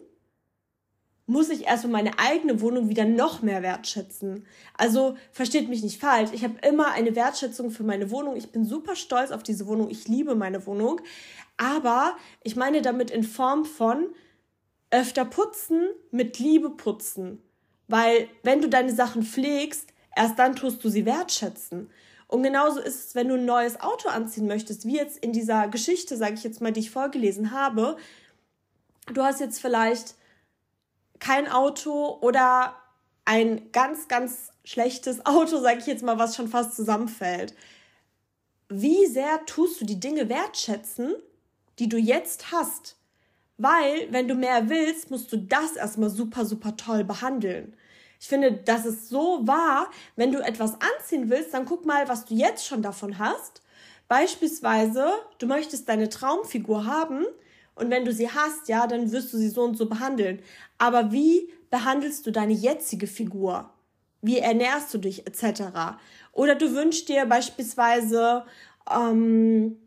muss 1.26 1.50
ich 1.50 1.68
erstmal 1.68 2.04
meine 2.04 2.20
eigene 2.20 2.60
Wohnung 2.60 2.90
wieder 2.90 3.06
noch 3.06 3.42
mehr 3.44 3.64
wertschätzen. 3.64 4.46
Also 4.78 5.16
versteht 5.32 5.70
mich 5.70 5.84
nicht 5.84 6.02
falsch, 6.02 6.32
ich 6.34 6.44
habe 6.44 6.56
immer 6.68 6.92
eine 6.92 7.16
Wertschätzung 7.16 7.72
für 7.72 7.84
meine 7.84 8.12
Wohnung. 8.12 8.36
Ich 8.36 8.52
bin 8.52 8.66
super 8.66 8.98
stolz 8.98 9.32
auf 9.32 9.44
diese 9.44 9.68
Wohnung, 9.68 9.90
ich 9.90 10.10
liebe 10.10 10.36
meine 10.36 10.66
Wohnung. 10.66 11.00
Aber 11.56 12.18
ich 12.44 12.58
meine 12.58 12.82
damit 12.82 13.10
in 13.10 13.24
Form 13.24 13.64
von 13.64 14.08
öfter 14.92 15.24
putzen, 15.24 15.88
mit 16.12 16.40
Liebe 16.40 16.72
putzen. 16.72 17.42
Weil 17.88 18.28
wenn 18.44 18.60
du 18.60 18.68
deine 18.68 18.94
Sachen 18.94 19.24
pflegst, 19.24 19.94
Erst 20.16 20.40
dann 20.40 20.56
tust 20.56 20.84
du 20.84 20.90
sie 20.90 21.06
wertschätzen. 21.06 21.90
Und 22.28 22.44
genauso 22.44 22.80
ist 22.80 23.08
es, 23.08 23.16
wenn 23.16 23.28
du 23.28 23.36
ein 23.36 23.46
neues 23.46 23.82
Auto 23.82 24.10
anziehen 24.10 24.48
möchtest, 24.48 24.86
wie 24.86 24.96
jetzt 24.96 25.18
in 25.18 25.34
dieser 25.34 25.68
Geschichte, 25.68 26.16
sage 26.16 26.36
ich 26.36 26.44
jetzt 26.44 26.62
mal, 26.62 26.72
die 26.72 26.82
ich 26.82 26.92
vorgelesen 26.92 27.52
habe. 27.52 27.98
Du 29.14 29.24
hast 29.24 29.40
jetzt 29.40 29.60
vielleicht 29.60 30.16
kein 31.20 31.48
Auto 31.48 32.20
oder 32.22 32.76
ein 33.26 33.72
ganz, 33.72 34.08
ganz 34.08 34.52
schlechtes 34.64 35.26
Auto, 35.26 35.60
sage 35.60 35.80
ich 35.80 35.88
jetzt 35.88 36.04
mal, 36.04 36.20
was 36.20 36.36
schon 36.36 36.48
fast 36.48 36.76
zusammenfällt. 36.76 37.56
Wie 38.70 39.08
sehr 39.08 39.46
tust 39.46 39.82
du 39.82 39.86
die 39.86 40.00
Dinge 40.00 40.30
wertschätzen, 40.30 41.16
die 41.80 41.90
du 41.90 41.98
jetzt 41.98 42.52
hast? 42.52 42.96
Weil, 43.58 44.08
wenn 44.12 44.28
du 44.28 44.36
mehr 44.36 44.70
willst, 44.70 45.12
musst 45.12 45.32
du 45.34 45.38
das 45.38 45.76
erstmal 45.76 46.10
super, 46.10 46.46
super 46.46 46.78
toll 46.78 47.04
behandeln. 47.04 47.76
Ich 48.20 48.28
finde, 48.28 48.52
das 48.52 48.86
ist 48.86 49.10
so 49.10 49.48
wahr. 49.48 49.90
Wenn 50.16 50.32
du 50.32 50.40
etwas 50.40 50.74
anziehen 50.74 51.30
willst, 51.30 51.54
dann 51.54 51.66
guck 51.66 51.86
mal, 51.86 52.08
was 52.08 52.26
du 52.26 52.34
jetzt 52.34 52.66
schon 52.66 52.82
davon 52.82 53.18
hast. 53.18 53.62
Beispielsweise, 54.08 55.08
du 55.38 55.48
möchtest 55.48 55.88
deine 55.88 56.10
Traumfigur 56.10 56.86
haben 56.86 57.26
und 57.76 57.90
wenn 57.90 58.06
du 58.06 58.12
sie 58.12 58.30
hast, 58.30 58.68
ja, 58.68 58.88
dann 58.88 59.12
wirst 59.12 59.32
du 59.34 59.38
sie 59.38 59.50
so 59.50 59.64
und 59.64 59.78
so 59.78 59.88
behandeln. 59.88 60.42
Aber 60.78 61.12
wie 61.12 61.50
behandelst 61.70 62.26
du 62.26 62.32
deine 62.32 62.54
jetzige 62.54 63.08
Figur? 63.08 63.70
Wie 64.22 64.40
ernährst 64.40 64.94
du 64.94 64.98
dich 64.98 65.26
etc.? 65.26 65.64
Oder 66.34 66.56
du 66.56 66.74
wünschst 66.74 67.08
dir 67.08 67.26
beispielsweise 67.26 68.44
ähm, 68.90 69.78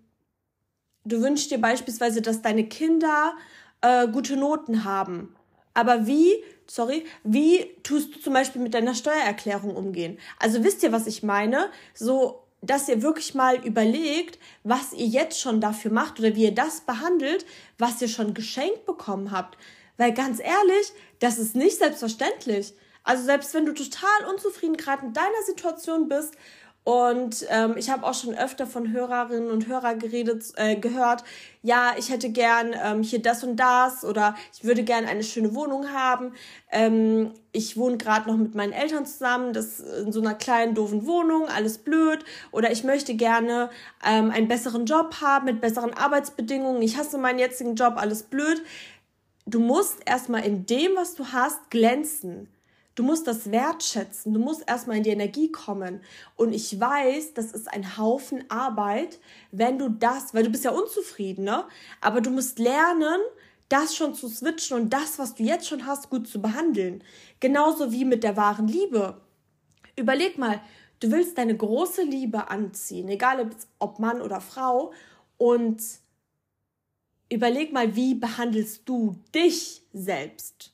du 1.05 1.21
wünschst 1.21 1.51
dir 1.51 1.61
beispielsweise, 1.61 2.23
dass 2.23 2.43
deine 2.43 2.65
Kinder 2.65 3.35
äh, 3.81 4.09
gute 4.09 4.37
Noten 4.37 4.85
haben. 4.85 5.35
Aber 5.75 6.07
wie, 6.07 6.33
sorry, 6.67 7.05
wie 7.25 7.75
tust 7.83 8.15
du 8.15 8.21
zum 8.21 8.35
Beispiel 8.35 8.63
mit 8.63 8.75
deiner 8.75 8.95
Steuererklärung 8.95 9.75
umgehen? 9.75 10.19
Also 10.39 10.65
wisst 10.65 10.83
ihr, 10.83 10.93
was 10.93 11.07
ich 11.07 11.23
meine? 11.23 11.71
So, 11.95 12.43
dass 12.61 12.89
ihr 12.89 13.03
wirklich 13.03 13.35
mal 13.35 13.57
überlegt, 13.65 14.39
was 14.63 14.93
ihr 14.93 15.07
jetzt 15.07 15.41
schon 15.41 15.61
dafür 15.61 15.91
macht 15.91 16.21
oder 16.21 16.35
wie 16.37 16.45
ihr 16.45 16.55
das 16.55 16.83
behandelt, 16.83 17.45
was 17.79 18.01
ihr 18.01 18.09
schon 18.09 18.35
geschenkt 18.35 18.87
bekommen 18.87 19.33
habt. 19.33 19.59
Weil 19.97 20.13
ganz 20.13 20.41
ehrlich, 20.41 20.93
das 21.19 21.39
ist 21.39 21.57
nicht 21.57 21.79
selbstverständlich. 21.79 22.75
Also 23.05 23.25
selbst 23.25 23.53
wenn 23.55 23.67
du 23.67 23.75
total 23.75 24.27
unzufrieden 24.31 24.77
gerade 24.77 25.07
in 25.07 25.13
deiner 25.13 25.43
Situation 25.45 26.09
bist 26.09 26.35
und 26.85 27.47
ähm, 27.49 27.75
ich 27.77 27.91
habe 27.91 28.05
auch 28.05 28.15
schon 28.15 28.35
öfter 28.35 28.67
von 28.67 28.93
Hörerinnen 28.93 29.53
und 29.53 29.69
Hörern 29.69 30.01
geredet, 30.01 30.45
äh, 30.57 30.75
gehört, 30.75 31.23
ja, 31.63 31.93
ich 31.97 32.11
hätte 32.11 32.31
gern 32.31 32.75
ähm, 32.83 33.05
hier 33.05 33.23
das 33.23 33.45
und 33.45 33.55
das 33.57 34.05
oder 34.05 34.35
ich 34.53 34.65
würde 34.65 34.83
gern 34.83 35.05
eine 35.05 35.23
schöne 35.23 35.55
Wohnung 35.55 35.93
haben. 35.93 36.33
Ähm, 36.73 37.35
ich 37.53 37.77
wohne 37.77 37.99
gerade 37.99 38.29
noch 38.29 38.37
mit 38.37 38.57
meinen 38.57 38.73
Eltern 38.73 39.07
zusammen, 39.07 39.53
das 39.53 39.79
in 39.79 40.11
so 40.11 40.21
einer 40.21 40.35
kleinen 40.35 40.75
doofen 40.75 41.07
Wohnung, 41.07 41.47
alles 41.47 41.79
blöd. 41.79 42.25
Oder 42.51 42.73
ich 42.73 42.83
möchte 42.83 43.15
gerne 43.15 43.71
ähm, 44.05 44.33
einen 44.33 44.49
besseren 44.49 44.85
Job 44.85 45.21
haben 45.21 45.45
mit 45.45 45.61
besseren 45.61 45.95
Arbeitsbedingungen. 45.95 46.83
Ich 46.83 46.97
hasse 46.97 47.17
meinen 47.17 47.39
jetzigen 47.39 47.77
Job, 47.77 47.95
alles 47.97 48.25
blöd. 48.25 48.61
Du 49.47 49.61
musst 49.61 49.99
erstmal 50.05 50.45
in 50.45 50.67
dem, 50.67 50.97
was 50.97 51.15
du 51.15 51.27
hast, 51.27 51.71
glänzen. 51.71 52.49
Du 52.95 53.03
musst 53.03 53.27
das 53.27 53.51
wertschätzen. 53.51 54.35
Du 54.35 54.41
musst 54.41 54.69
erstmal 54.69 54.99
in 54.99 55.03
die 55.03 55.11
Energie 55.11 55.51
kommen. 55.51 56.01
Und 56.37 56.53
ich 56.53 56.79
weiß, 56.79 57.35
das 57.35 57.53
ist 57.53 57.73
ein 57.73 57.97
Haufen 57.97 58.45
Arbeit, 58.51 59.19
wenn 59.51 59.79
du 59.79 59.89
das, 59.89 60.35
weil 60.35 60.45
du 60.45 60.51
bist 60.51 60.65
ja 60.65 60.73
unzufrieden, 60.73 61.45
ne? 61.45 61.65
Aber 62.01 62.21
du 62.21 62.31
musst 62.31 62.59
lernen, 62.59 63.21
das 63.69 63.97
schon 63.97 64.15
zu 64.15 64.29
switchen 64.29 64.77
und 64.77 64.91
das, 64.91 65.19
was 65.19 65.35
du 65.35 65.43
jetzt 65.43 65.67
schon 65.67 65.87
hast, 65.87 66.11
gut 66.11 66.29
zu 66.29 66.43
behandeln. 66.43 67.03
Genauso 67.41 67.91
wie 67.91 68.05
mit 68.05 68.23
der 68.23 68.37
wahren 68.37 68.69
Liebe. 68.69 69.21
Überleg 69.97 70.37
mal, 70.37 70.61
du 71.01 71.11
willst 71.11 71.39
deine 71.39 71.57
große 71.57 72.03
Liebe 72.03 72.51
anziehen, 72.51 73.09
egal 73.09 73.51
ob 73.79 73.99
Mann 73.99 74.21
oder 74.21 74.41
Frau, 74.41 74.93
und 75.39 75.83
überleg 77.31 77.73
mal, 77.73 77.97
wie 77.97 78.15
behandelst 78.15 78.83
du 78.85 79.17
dich 79.35 79.83
selbst? 79.93 80.72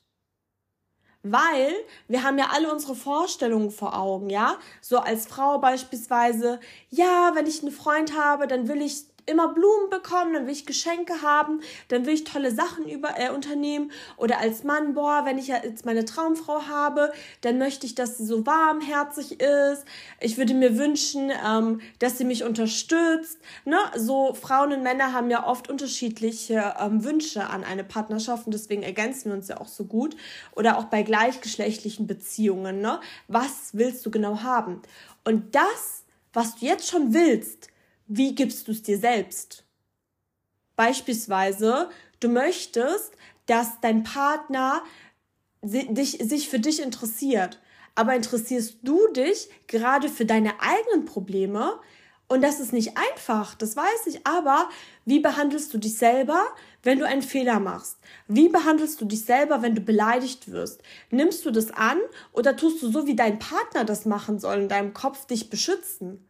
Weil 1.23 1.73
wir 2.07 2.23
haben 2.23 2.37
ja 2.37 2.47
alle 2.53 2.71
unsere 2.71 2.95
Vorstellungen 2.95 3.71
vor 3.71 3.97
Augen, 3.97 4.29
ja? 4.29 4.57
So 4.81 4.99
als 4.99 5.27
Frau 5.27 5.59
beispielsweise, 5.59 6.59
ja, 6.89 7.31
wenn 7.35 7.45
ich 7.45 7.61
einen 7.61 7.71
Freund 7.73 8.17
habe, 8.17 8.47
dann 8.47 8.69
will 8.69 8.81
ich 8.81 9.03
immer 9.29 9.53
Blumen 9.53 9.89
bekommen, 9.89 10.33
dann 10.33 10.45
will 10.45 10.53
ich 10.53 10.65
Geschenke 10.65 11.21
haben, 11.21 11.61
dann 11.87 12.05
will 12.05 12.13
ich 12.13 12.23
tolle 12.23 12.51
Sachen 12.51 12.87
über, 12.87 13.19
äh, 13.19 13.29
unternehmen. 13.29 13.91
Oder 14.17 14.39
als 14.39 14.63
Mann, 14.63 14.93
boah, 14.93 15.21
wenn 15.25 15.37
ich 15.37 15.47
jetzt 15.47 15.85
meine 15.85 16.05
Traumfrau 16.05 16.67
habe, 16.67 17.11
dann 17.41 17.57
möchte 17.57 17.85
ich, 17.85 17.95
dass 17.95 18.17
sie 18.17 18.25
so 18.25 18.45
warmherzig 18.45 19.39
ist. 19.39 19.85
Ich 20.19 20.37
würde 20.37 20.53
mir 20.53 20.77
wünschen, 20.77 21.31
ähm, 21.45 21.81
dass 21.99 22.17
sie 22.17 22.25
mich 22.25 22.43
unterstützt. 22.43 23.39
Ne? 23.65 23.77
So 23.95 24.33
Frauen 24.33 24.73
und 24.73 24.83
Männer 24.83 25.13
haben 25.13 25.29
ja 25.29 25.45
oft 25.45 25.69
unterschiedliche 25.69 26.75
ähm, 26.79 27.03
Wünsche 27.03 27.47
an 27.47 27.63
eine 27.63 27.83
Partnerschaft 27.83 28.45
und 28.45 28.53
deswegen 28.53 28.83
ergänzen 28.83 29.29
wir 29.29 29.37
uns 29.37 29.47
ja 29.47 29.59
auch 29.59 29.67
so 29.67 29.85
gut. 29.85 30.15
Oder 30.55 30.77
auch 30.77 30.85
bei 30.85 31.03
gleichgeschlechtlichen 31.03 32.07
Beziehungen. 32.07 32.81
Ne? 32.81 32.99
Was 33.27 33.69
willst 33.73 34.05
du 34.05 34.11
genau 34.11 34.41
haben? 34.41 34.81
Und 35.23 35.55
das, 35.55 36.03
was 36.33 36.55
du 36.55 36.65
jetzt 36.65 36.87
schon 36.87 37.13
willst, 37.13 37.69
wie 38.09 38.35
gibst 38.35 38.67
du 38.67 38.71
es 38.71 38.81
dir 38.81 38.97
selbst? 38.97 39.63
Beispielsweise, 40.75 41.89
du 42.19 42.27
möchtest, 42.27 43.11
dass 43.45 43.79
dein 43.81 44.03
Partner 44.03 44.83
sich 45.61 46.49
für 46.49 46.59
dich 46.59 46.81
interessiert. 46.81 47.61
Aber 47.95 48.15
interessierst 48.15 48.77
du 48.81 49.07
dich 49.13 49.49
gerade 49.67 50.09
für 50.09 50.25
deine 50.25 50.59
eigenen 50.59 51.05
Probleme? 51.05 51.79
Und 52.27 52.41
das 52.41 52.59
ist 52.59 52.73
nicht 52.73 52.97
einfach, 52.97 53.55
das 53.55 53.75
weiß 53.75 54.07
ich. 54.07 54.25
Aber 54.25 54.69
wie 55.05 55.19
behandelst 55.19 55.73
du 55.73 55.77
dich 55.77 55.95
selber, 55.95 56.45
wenn 56.81 56.99
du 56.99 57.05
einen 57.05 57.21
Fehler 57.21 57.59
machst? 57.59 57.97
Wie 58.27 58.49
behandelst 58.49 59.01
du 59.01 59.05
dich 59.05 59.25
selber, 59.25 59.61
wenn 59.61 59.75
du 59.75 59.81
beleidigt 59.81 60.51
wirst? 60.51 60.81
Nimmst 61.11 61.45
du 61.45 61.51
das 61.51 61.71
an 61.71 61.99
oder 62.31 62.55
tust 62.55 62.81
du 62.81 62.91
so, 62.91 63.05
wie 63.05 63.15
dein 63.15 63.37
Partner 63.37 63.83
das 63.83 64.05
machen 64.05 64.39
soll, 64.39 64.61
in 64.61 64.69
deinem 64.69 64.93
Kopf 64.93 65.25
dich 65.25 65.49
beschützen? 65.49 66.25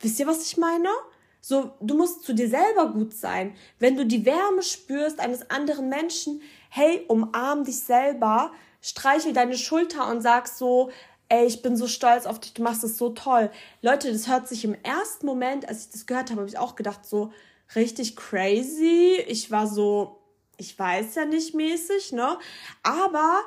Wisst 0.00 0.20
ihr, 0.20 0.26
was 0.26 0.46
ich 0.46 0.56
meine? 0.56 0.90
So, 1.40 1.72
du 1.80 1.94
musst 1.96 2.24
zu 2.24 2.34
dir 2.34 2.48
selber 2.48 2.92
gut 2.92 3.14
sein. 3.14 3.54
Wenn 3.78 3.96
du 3.96 4.04
die 4.04 4.26
Wärme 4.26 4.62
spürst 4.62 5.20
eines 5.20 5.50
anderen 5.50 5.88
Menschen, 5.88 6.42
hey, 6.68 7.04
umarm 7.08 7.64
dich 7.64 7.80
selber, 7.80 8.52
streichel 8.82 9.32
deine 9.32 9.56
Schulter 9.56 10.08
und 10.10 10.20
sag 10.20 10.48
so, 10.48 10.90
ey, 11.28 11.46
ich 11.46 11.62
bin 11.62 11.76
so 11.76 11.86
stolz 11.86 12.26
auf 12.26 12.40
dich, 12.40 12.54
du 12.54 12.62
machst 12.62 12.84
es 12.84 12.96
so 12.98 13.10
toll. 13.10 13.50
Leute, 13.82 14.12
das 14.12 14.28
hört 14.28 14.48
sich 14.48 14.64
im 14.64 14.74
ersten 14.82 15.26
Moment, 15.26 15.68
als 15.68 15.86
ich 15.86 15.90
das 15.90 16.06
gehört 16.06 16.30
habe, 16.30 16.40
habe 16.40 16.48
ich 16.48 16.58
auch 16.58 16.74
gedacht, 16.74 17.04
so 17.06 17.32
richtig 17.74 18.16
crazy. 18.16 19.22
Ich 19.26 19.50
war 19.50 19.66
so, 19.66 20.18
ich 20.56 20.78
weiß 20.78 21.14
ja 21.16 21.24
nicht 21.24 21.54
mäßig, 21.54 22.12
ne? 22.12 22.38
Aber 22.82 23.40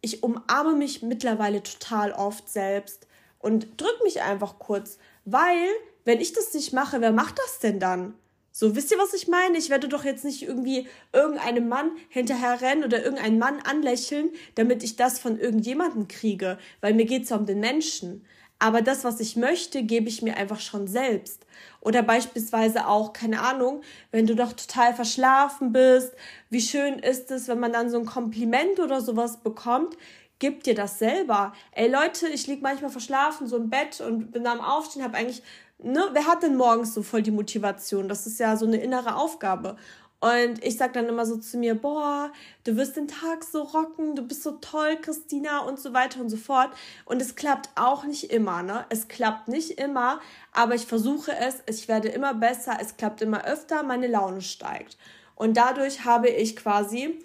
ich 0.00 0.22
umarme 0.22 0.74
mich 0.74 1.02
mittlerweile 1.02 1.62
total 1.62 2.12
oft 2.12 2.48
selbst 2.48 3.06
und 3.38 3.80
drück 3.80 4.02
mich 4.04 4.22
einfach 4.22 4.58
kurz, 4.58 4.98
weil 5.24 5.68
wenn 6.08 6.22
ich 6.22 6.32
das 6.32 6.54
nicht 6.54 6.72
mache, 6.72 7.02
wer 7.02 7.12
macht 7.12 7.38
das 7.38 7.58
denn 7.58 7.78
dann? 7.78 8.14
So, 8.50 8.74
wisst 8.74 8.90
ihr, 8.90 8.96
was 8.96 9.12
ich 9.12 9.28
meine? 9.28 9.58
Ich 9.58 9.68
werde 9.68 9.88
doch 9.88 10.04
jetzt 10.04 10.24
nicht 10.24 10.42
irgendwie 10.42 10.88
irgendeinem 11.12 11.68
Mann 11.68 11.90
hinterher 12.08 12.62
rennen 12.62 12.82
oder 12.82 13.04
irgendeinen 13.04 13.38
Mann 13.38 13.60
anlächeln, 13.60 14.30
damit 14.54 14.82
ich 14.82 14.96
das 14.96 15.18
von 15.18 15.38
irgendjemandem 15.38 16.08
kriege, 16.08 16.56
weil 16.80 16.94
mir 16.94 17.04
geht 17.04 17.24
es 17.24 17.28
ja 17.28 17.36
um 17.36 17.44
den 17.44 17.60
Menschen. 17.60 18.24
Aber 18.58 18.80
das, 18.80 19.04
was 19.04 19.20
ich 19.20 19.36
möchte, 19.36 19.82
gebe 19.82 20.08
ich 20.08 20.22
mir 20.22 20.38
einfach 20.38 20.60
schon 20.60 20.88
selbst. 20.88 21.44
Oder 21.82 22.02
beispielsweise 22.02 22.86
auch, 22.86 23.12
keine 23.12 23.42
Ahnung, 23.42 23.82
wenn 24.10 24.26
du 24.26 24.34
doch 24.34 24.54
total 24.54 24.94
verschlafen 24.94 25.74
bist, 25.74 26.14
wie 26.48 26.62
schön 26.62 27.00
ist 27.00 27.30
es, 27.30 27.48
wenn 27.48 27.60
man 27.60 27.74
dann 27.74 27.90
so 27.90 27.98
ein 27.98 28.06
Kompliment 28.06 28.80
oder 28.80 29.02
sowas 29.02 29.42
bekommt, 29.42 29.98
gib 30.38 30.62
dir 30.62 30.74
das 30.74 30.98
selber. 30.98 31.52
Ey 31.72 31.90
Leute, 31.90 32.28
ich 32.28 32.46
lieg 32.46 32.62
manchmal 32.62 32.90
verschlafen 32.90 33.46
so 33.46 33.56
im 33.56 33.70
Bett 33.70 34.00
und 34.00 34.32
bin 34.32 34.46
am 34.46 34.60
Aufstehen, 34.60 35.04
habe 35.04 35.16
eigentlich 35.16 35.42
ne, 35.78 36.08
wer 36.12 36.26
hat 36.26 36.42
denn 36.42 36.56
morgens 36.56 36.94
so 36.94 37.02
voll 37.02 37.22
die 37.22 37.30
Motivation? 37.30 38.08
Das 38.08 38.26
ist 38.26 38.40
ja 38.40 38.56
so 38.56 38.66
eine 38.66 38.78
innere 38.78 39.16
Aufgabe. 39.16 39.76
Und 40.20 40.64
ich 40.64 40.76
sag 40.76 40.94
dann 40.94 41.06
immer 41.06 41.24
so 41.26 41.36
zu 41.36 41.58
mir, 41.58 41.76
boah, 41.76 42.32
du 42.64 42.76
wirst 42.76 42.96
den 42.96 43.06
Tag 43.06 43.44
so 43.44 43.62
rocken, 43.62 44.16
du 44.16 44.22
bist 44.22 44.42
so 44.42 44.52
toll, 44.52 44.96
Christina 45.00 45.60
und 45.60 45.78
so 45.78 45.92
weiter 45.92 46.20
und 46.20 46.28
so 46.28 46.36
fort. 46.36 46.70
Und 47.04 47.22
es 47.22 47.36
klappt 47.36 47.70
auch 47.76 48.02
nicht 48.04 48.32
immer, 48.32 48.64
ne? 48.64 48.84
Es 48.88 49.06
klappt 49.06 49.46
nicht 49.46 49.78
immer, 49.78 50.20
aber 50.52 50.74
ich 50.74 50.86
versuche 50.86 51.36
es, 51.36 51.62
ich 51.66 51.86
werde 51.86 52.08
immer 52.08 52.34
besser, 52.34 52.78
es 52.80 52.96
klappt 52.96 53.22
immer 53.22 53.44
öfter, 53.44 53.84
meine 53.84 54.08
Laune 54.08 54.40
steigt. 54.40 54.98
Und 55.36 55.56
dadurch 55.56 56.04
habe 56.04 56.28
ich 56.28 56.56
quasi 56.56 57.24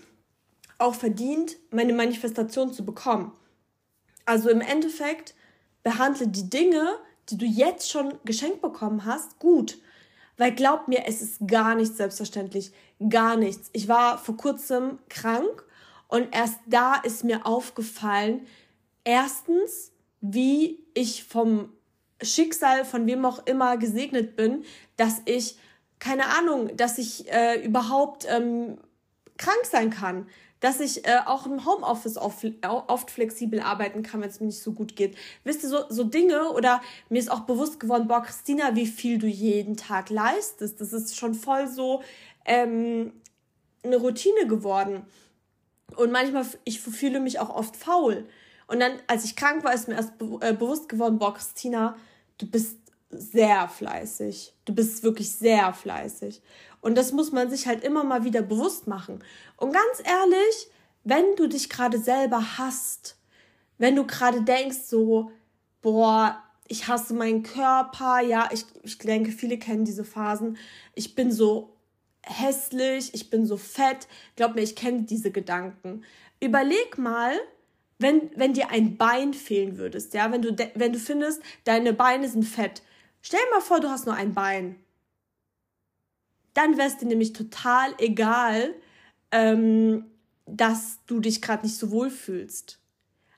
auch 0.77 0.93
verdient, 0.93 1.55
meine 1.71 1.93
Manifestation 1.93 2.73
zu 2.73 2.85
bekommen. 2.85 3.31
Also 4.25 4.49
im 4.49 4.61
Endeffekt 4.61 5.33
behandle 5.81 6.27
die 6.27 6.49
Dinge, 6.49 6.99
die 7.29 7.37
du 7.37 7.45
jetzt 7.45 7.89
schon 7.89 8.13
geschenkt 8.25 8.61
bekommen 8.61 9.05
hast, 9.05 9.39
gut. 9.39 9.77
Weil 10.37 10.53
glaub 10.53 10.87
mir, 10.87 11.03
es 11.05 11.21
ist 11.21 11.47
gar 11.47 11.75
nichts 11.75 11.97
selbstverständlich. 11.97 12.71
Gar 13.09 13.37
nichts. 13.37 13.69
Ich 13.73 13.87
war 13.87 14.17
vor 14.17 14.37
kurzem 14.37 14.99
krank 15.09 15.65
und 16.07 16.33
erst 16.35 16.59
da 16.67 16.95
ist 16.95 17.23
mir 17.23 17.45
aufgefallen, 17.45 18.45
erstens, 19.03 19.91
wie 20.21 20.79
ich 20.93 21.23
vom 21.23 21.71
Schicksal, 22.21 22.85
von 22.85 23.05
wem 23.07 23.25
auch 23.25 23.45
immer 23.45 23.77
gesegnet 23.77 24.35
bin, 24.35 24.63
dass 24.95 25.21
ich, 25.25 25.57
keine 25.99 26.27
Ahnung, 26.27 26.75
dass 26.77 26.97
ich 26.97 27.31
äh, 27.31 27.63
überhaupt 27.63 28.25
ähm, 28.29 28.77
krank 29.37 29.65
sein 29.69 29.89
kann, 29.89 30.27
dass 30.63 30.79
ich 30.79 31.05
äh, 31.05 31.17
auch 31.25 31.45
im 31.45 31.65
Homeoffice 31.65 32.17
oft, 32.17 32.45
oft 32.63 33.11
flexibel 33.11 33.59
arbeiten 33.59 34.01
kann, 34.01 34.21
wenn 34.21 34.29
es 34.29 34.39
mir 34.39 34.45
nicht 34.45 34.61
so 34.61 34.71
gut 34.71 34.95
geht. 34.95 35.17
Wisst 35.43 35.63
ihr, 35.63 35.67
so, 35.67 35.83
so 35.89 36.05
Dinge 36.05 36.51
oder 36.51 36.81
mir 37.09 37.19
ist 37.19 37.29
auch 37.29 37.41
bewusst 37.41 37.81
geworden, 37.81 38.07
boah, 38.07 38.23
Christina, 38.23 38.73
wie 38.73 38.87
viel 38.87 39.17
du 39.17 39.27
jeden 39.27 39.75
Tag 39.75 40.09
leistest. 40.09 40.79
Das 40.79 40.93
ist 40.93 41.17
schon 41.17 41.33
voll 41.33 41.67
so 41.67 42.01
ähm, 42.45 43.11
eine 43.83 43.97
Routine 43.97 44.47
geworden. 44.47 45.05
Und 45.97 46.13
manchmal, 46.13 46.45
ich 46.63 46.79
fühle 46.79 47.19
mich 47.19 47.39
auch 47.39 47.49
oft 47.49 47.75
faul. 47.75 48.25
Und 48.67 48.79
dann, 48.79 48.93
als 49.07 49.25
ich 49.25 49.35
krank 49.35 49.65
war, 49.65 49.73
ist 49.73 49.89
mir 49.89 49.95
erst 49.95 50.17
be 50.17 50.37
äh, 50.39 50.53
bewusst 50.53 50.87
geworden, 50.87 51.19
boah, 51.19 51.33
Christina, 51.33 51.97
du 52.37 52.49
bist 52.49 52.77
sehr 53.17 53.67
fleißig. 53.67 54.53
Du 54.65 54.73
bist 54.73 55.03
wirklich 55.03 55.31
sehr 55.31 55.73
fleißig. 55.73 56.41
Und 56.81 56.95
das 56.95 57.11
muss 57.11 57.31
man 57.31 57.49
sich 57.49 57.67
halt 57.67 57.83
immer 57.83 58.03
mal 58.03 58.23
wieder 58.23 58.41
bewusst 58.41 58.87
machen. 58.87 59.23
Und 59.57 59.71
ganz 59.71 60.03
ehrlich, 60.03 60.67
wenn 61.03 61.35
du 61.35 61.47
dich 61.47 61.69
gerade 61.69 61.97
selber 61.97 62.57
hasst, 62.57 63.17
wenn 63.77 63.95
du 63.95 64.05
gerade 64.05 64.41
denkst 64.41 64.79
so, 64.85 65.31
boah, 65.81 66.41
ich 66.67 66.87
hasse 66.87 67.13
meinen 67.13 67.43
Körper, 67.43 68.21
ja, 68.21 68.49
ich, 68.51 68.65
ich 68.83 68.97
denke, 68.97 69.31
viele 69.31 69.57
kennen 69.57 69.85
diese 69.85 70.03
Phasen. 70.03 70.57
Ich 70.95 71.15
bin 71.15 71.31
so 71.31 71.75
hässlich, 72.21 73.13
ich 73.13 73.29
bin 73.29 73.45
so 73.45 73.57
fett. 73.57 74.07
Glaub 74.35 74.55
mir, 74.55 74.61
ich 74.61 74.75
kenne 74.75 75.03
diese 75.03 75.31
Gedanken. 75.31 76.03
Überleg 76.39 76.97
mal, 76.97 77.33
wenn, 77.99 78.31
wenn 78.35 78.53
dir 78.53 78.69
ein 78.69 78.97
Bein 78.97 79.33
fehlen 79.33 79.77
würdest, 79.77 80.13
ja, 80.13 80.31
wenn 80.31 80.41
du, 80.41 80.55
wenn 80.75 80.93
du 80.93 80.99
findest, 80.99 81.41
deine 81.63 81.93
Beine 81.93 82.27
sind 82.27 82.43
fett. 82.43 82.81
Stell 83.25 83.39
dir 83.39 83.55
mal 83.55 83.61
vor, 83.61 83.79
du 83.79 83.89
hast 83.89 84.05
nur 84.05 84.15
ein 84.15 84.33
Bein. 84.33 84.75
Dann 86.53 86.77
wäre 86.77 86.89
es 86.89 86.97
dir 86.97 87.07
nämlich 87.07 87.31
total 87.31 87.95
egal, 87.97 88.75
ähm, 89.31 90.05
dass 90.45 90.99
du 91.07 91.21
dich 91.21 91.41
gerade 91.41 91.65
nicht 91.65 91.77
so 91.77 91.89
wohl 91.89 92.09
fühlst. 92.09 92.79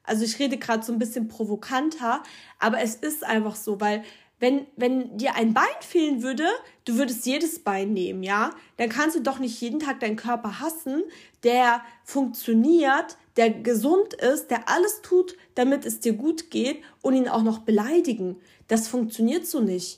Also 0.04 0.26
ich 0.26 0.40
rede 0.40 0.58
gerade 0.58 0.84
so 0.84 0.92
ein 0.92 0.98
bisschen 0.98 1.28
provokanter, 1.28 2.24
aber 2.60 2.82
es 2.82 2.96
ist 2.96 3.24
einfach 3.24 3.56
so, 3.56 3.80
weil 3.80 4.04
wenn, 4.40 4.68
wenn 4.76 5.18
dir 5.18 5.36
ein 5.36 5.54
Bein 5.54 5.64
fehlen 5.82 6.22
würde, 6.22 6.46
du 6.84 6.98
würdest 6.98 7.26
jedes 7.26 7.60
Bein 7.60 7.94
nehmen, 7.94 8.22
ja? 8.22 8.52
Dann 8.78 8.90
kannst 8.90 9.16
du 9.16 9.22
doch 9.22 9.40
nicht 9.40 9.60
jeden 9.62 9.80
Tag 9.80 10.00
deinen 10.02 10.18
Körper 10.18 10.60
hassen, 10.60 11.04
der 11.44 11.82
funktioniert, 12.04 13.18
der 13.38 13.50
gesund 13.50 14.14
ist, 14.14 14.52
der 14.52 14.70
alles 14.70 15.02
tut, 15.02 15.36
damit 15.56 15.86
es 15.86 16.00
dir 16.00 16.14
gut 16.14 16.52
geht 16.52 16.82
und 17.02 17.14
ihn 17.14 17.30
auch 17.30 17.44
noch 17.44 17.60
beleidigen. 17.60 18.38
Das 18.68 18.88
funktioniert 18.88 19.46
so 19.46 19.60
nicht. 19.62 19.98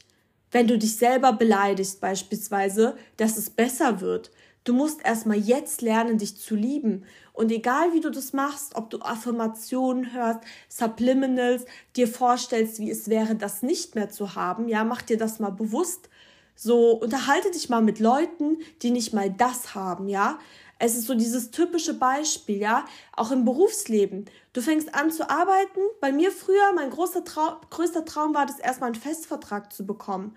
Wenn 0.52 0.68
du 0.68 0.78
dich 0.78 0.96
selber 0.96 1.34
beleidigst 1.34 2.00
beispielsweise, 2.00 2.98
dass 3.18 3.38
es 3.38 3.50
besser 3.50 4.02
wird. 4.02 4.32
Du 4.68 4.74
musst 4.74 5.06
erstmal 5.06 5.38
jetzt 5.38 5.82
lernen, 5.82 6.18
dich 6.18 6.36
zu 6.36 6.54
lieben. 6.54 7.06
Und 7.32 7.54
egal 7.54 7.94
wie 7.94 8.02
du 8.02 8.12
das 8.12 8.34
machst, 8.34 8.76
ob 8.76 8.90
du 8.90 9.00
Affirmationen 9.00 10.12
hörst, 10.12 10.42
Subliminals, 10.68 11.64
dir 11.96 12.06
vorstellst, 12.06 12.78
wie 12.80 12.92
es 12.92 13.08
wäre, 13.08 13.36
das 13.36 13.62
nicht 13.62 13.96
mehr 13.96 14.10
zu 14.10 14.36
haben, 14.36 14.68
ja, 14.68 14.84
mach 14.84 15.02
dir 15.02 15.18
das 15.18 15.40
mal 15.40 15.52
bewusst. 15.52 16.10
So, 16.54 16.92
unterhalte 16.92 17.50
dich 17.52 17.70
mal 17.70 17.82
mit 17.82 18.02
Leuten, 18.02 18.58
die 18.82 18.92
nicht 18.92 19.14
mal 19.14 19.32
das 19.32 19.74
haben, 19.74 20.10
ja. 20.10 20.38
Es 20.80 20.98
ist 20.98 21.08
so 21.08 21.16
dieses 21.16 21.50
typische 21.52 21.94
Beispiel, 21.94 22.58
ja, 22.58 22.84
auch 23.16 23.32
im 23.32 23.46
Berufsleben. 23.46 24.26
Du 24.52 24.60
fängst 24.60 24.94
an 24.94 25.12
zu 25.12 25.30
arbeiten. 25.30 25.80
Bei 26.02 26.12
mir 26.12 26.30
früher, 26.30 26.74
mein 26.76 26.90
großer 26.90 27.24
Traum, 27.24 27.56
größter 27.70 28.04
Traum 28.04 28.36
war 28.36 28.46
das 28.46 28.60
erstmal 28.60 28.88
einen 28.92 29.02
Festvertrag 29.02 29.72
zu 29.72 29.86
bekommen. 29.86 30.36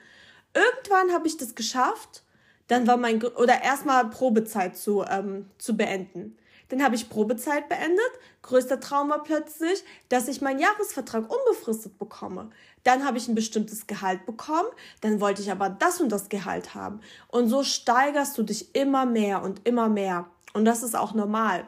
Irgendwann 0.55 1.13
habe 1.13 1.27
ich 1.27 1.37
das 1.37 1.57
geschafft 1.57 2.23
dann 2.71 2.87
war 2.87 2.97
mein, 2.97 3.21
oder 3.21 3.65
erstmal 3.65 4.09
Probezeit 4.11 4.77
zu, 4.77 5.03
ähm, 5.03 5.51
zu 5.59 5.77
beenden. 5.77 6.39
Dann 6.69 6.85
habe 6.85 6.95
ich 6.95 7.09
Probezeit 7.09 7.69
beendet. 7.69 8.13
Größter 8.43 8.79
Traum 8.79 9.11
war 9.11 9.25
plötzlich, 9.25 9.83
dass 10.09 10.29
ich 10.29 10.41
meinen 10.41 10.61
Jahresvertrag 10.61 11.25
unbefristet 11.29 11.99
bekomme. 11.99 12.51
Dann 12.85 13.05
habe 13.05 13.19
ich 13.19 13.27
ein 13.27 13.35
bestimmtes 13.35 13.89
Gehalt 13.89 14.25
bekommen. 14.25 14.69
Dann 15.01 15.21
wollte 15.21 15.43
ich 15.43 15.51
aber 15.51 15.69
das 15.69 16.01
und 16.01 16.13
das 16.13 16.29
Gehalt 16.29 16.77
haben. 16.77 17.01
Und 17.27 17.49
so 17.49 17.65
steigerst 17.65 18.39
du 18.39 18.45
dich 18.45 18.73
immer 18.77 19.05
mehr 19.05 19.43
und 19.43 19.67
immer 19.67 19.89
mehr. 19.89 20.31
Und 20.53 20.65
das 20.65 20.85
ist 20.85 20.95
auch 20.95 21.13
normal. 21.13 21.65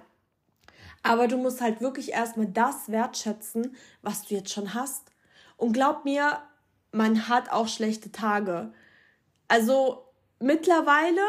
Aber 1.03 1.27
du 1.27 1.37
musst 1.37 1.61
halt 1.61 1.81
wirklich 1.81 2.13
erstmal 2.13 2.47
das 2.47 2.89
wertschätzen, 2.89 3.75
was 4.03 4.23
du 4.23 4.37
jetzt 4.37 4.53
schon 4.53 4.73
hast. 4.73 5.11
Und 5.57 5.73
glaub 5.73 6.05
mir, 6.05 6.39
man 6.93 7.29
hat 7.29 7.51
auch 7.51 7.67
schlechte 7.67 8.13
Tage. 8.13 8.73
Also 9.49 10.12
mittlerweile 10.43 11.23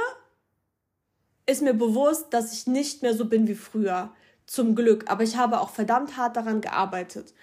ist 1.45 1.61
mir 1.61 1.73
bewusst, 1.73 2.27
dass 2.31 2.53
ich 2.53 2.67
nicht 2.67 3.01
mehr 3.01 3.13
so 3.13 3.25
bin 3.25 3.47
wie 3.47 3.55
früher. 3.55 4.13
Zum 4.45 4.75
Glück. 4.75 5.09
Aber 5.09 5.23
ich 5.23 5.37
habe 5.37 5.61
auch 5.61 5.69
verdammt 5.69 6.17
hart 6.17 6.35
daran 6.35 6.61
gearbeitet. 6.61 7.33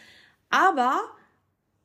Aber 0.51 1.01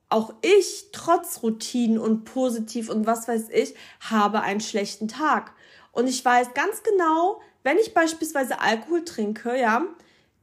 auch 0.10 0.34
ich, 0.42 0.90
trotz 0.92 1.42
Routinen 1.42 1.98
und 1.98 2.26
positiv 2.26 2.90
und 2.90 3.06
was 3.06 3.28
weiß 3.28 3.50
ich, 3.50 3.76
habe 4.02 4.42
einen 4.42 4.62
schlechten 4.62 5.08
Tag. 5.08 5.54
Und 5.92 6.08
ich 6.08 6.24
weiß 6.24 6.54
ganz 6.54 6.84
genau, 6.84 7.42
wenn 7.64 7.78
ich 7.78 7.94
beispielsweise 7.94 8.62
Alkohol 8.62 9.04
trinke, 9.04 9.60
ja, 9.60 9.86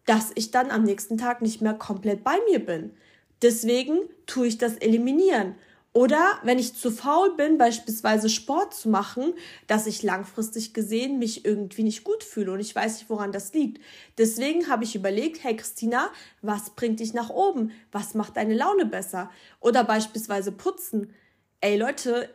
dass 0.06 0.32
ich 0.34 0.50
dann 0.50 0.70
am 0.70 0.82
nächsten 0.82 1.18
Tag 1.18 1.42
nicht 1.42 1.60
mehr 1.60 1.74
komplett 1.74 2.24
bei 2.24 2.36
mir 2.50 2.64
bin. 2.64 2.94
Deswegen 3.42 4.00
tue 4.26 4.46
ich 4.46 4.58
das 4.58 4.76
eliminieren. 4.76 5.54
Oder 5.94 6.38
wenn 6.42 6.58
ich 6.58 6.74
zu 6.74 6.90
faul 6.90 7.36
bin, 7.36 7.58
beispielsweise 7.58 8.30
Sport 8.30 8.72
zu 8.72 8.88
machen, 8.88 9.34
dass 9.66 9.86
ich 9.86 10.02
langfristig 10.02 10.72
gesehen 10.72 11.18
mich 11.18 11.44
irgendwie 11.44 11.82
nicht 11.82 12.02
gut 12.02 12.24
fühle 12.24 12.52
und 12.52 12.60
ich 12.60 12.74
weiß 12.74 12.98
nicht, 12.98 13.10
woran 13.10 13.30
das 13.30 13.52
liegt. 13.52 13.82
Deswegen 14.16 14.68
habe 14.68 14.84
ich 14.84 14.94
überlegt, 14.94 15.44
hey 15.44 15.54
Christina, 15.54 16.08
was 16.40 16.70
bringt 16.70 17.00
dich 17.00 17.12
nach 17.12 17.28
oben? 17.28 17.72
Was 17.90 18.14
macht 18.14 18.38
deine 18.38 18.54
Laune 18.54 18.86
besser? 18.86 19.30
Oder 19.60 19.84
beispielsweise 19.84 20.50
putzen. 20.50 21.12
Ey 21.60 21.76
Leute, 21.76 22.34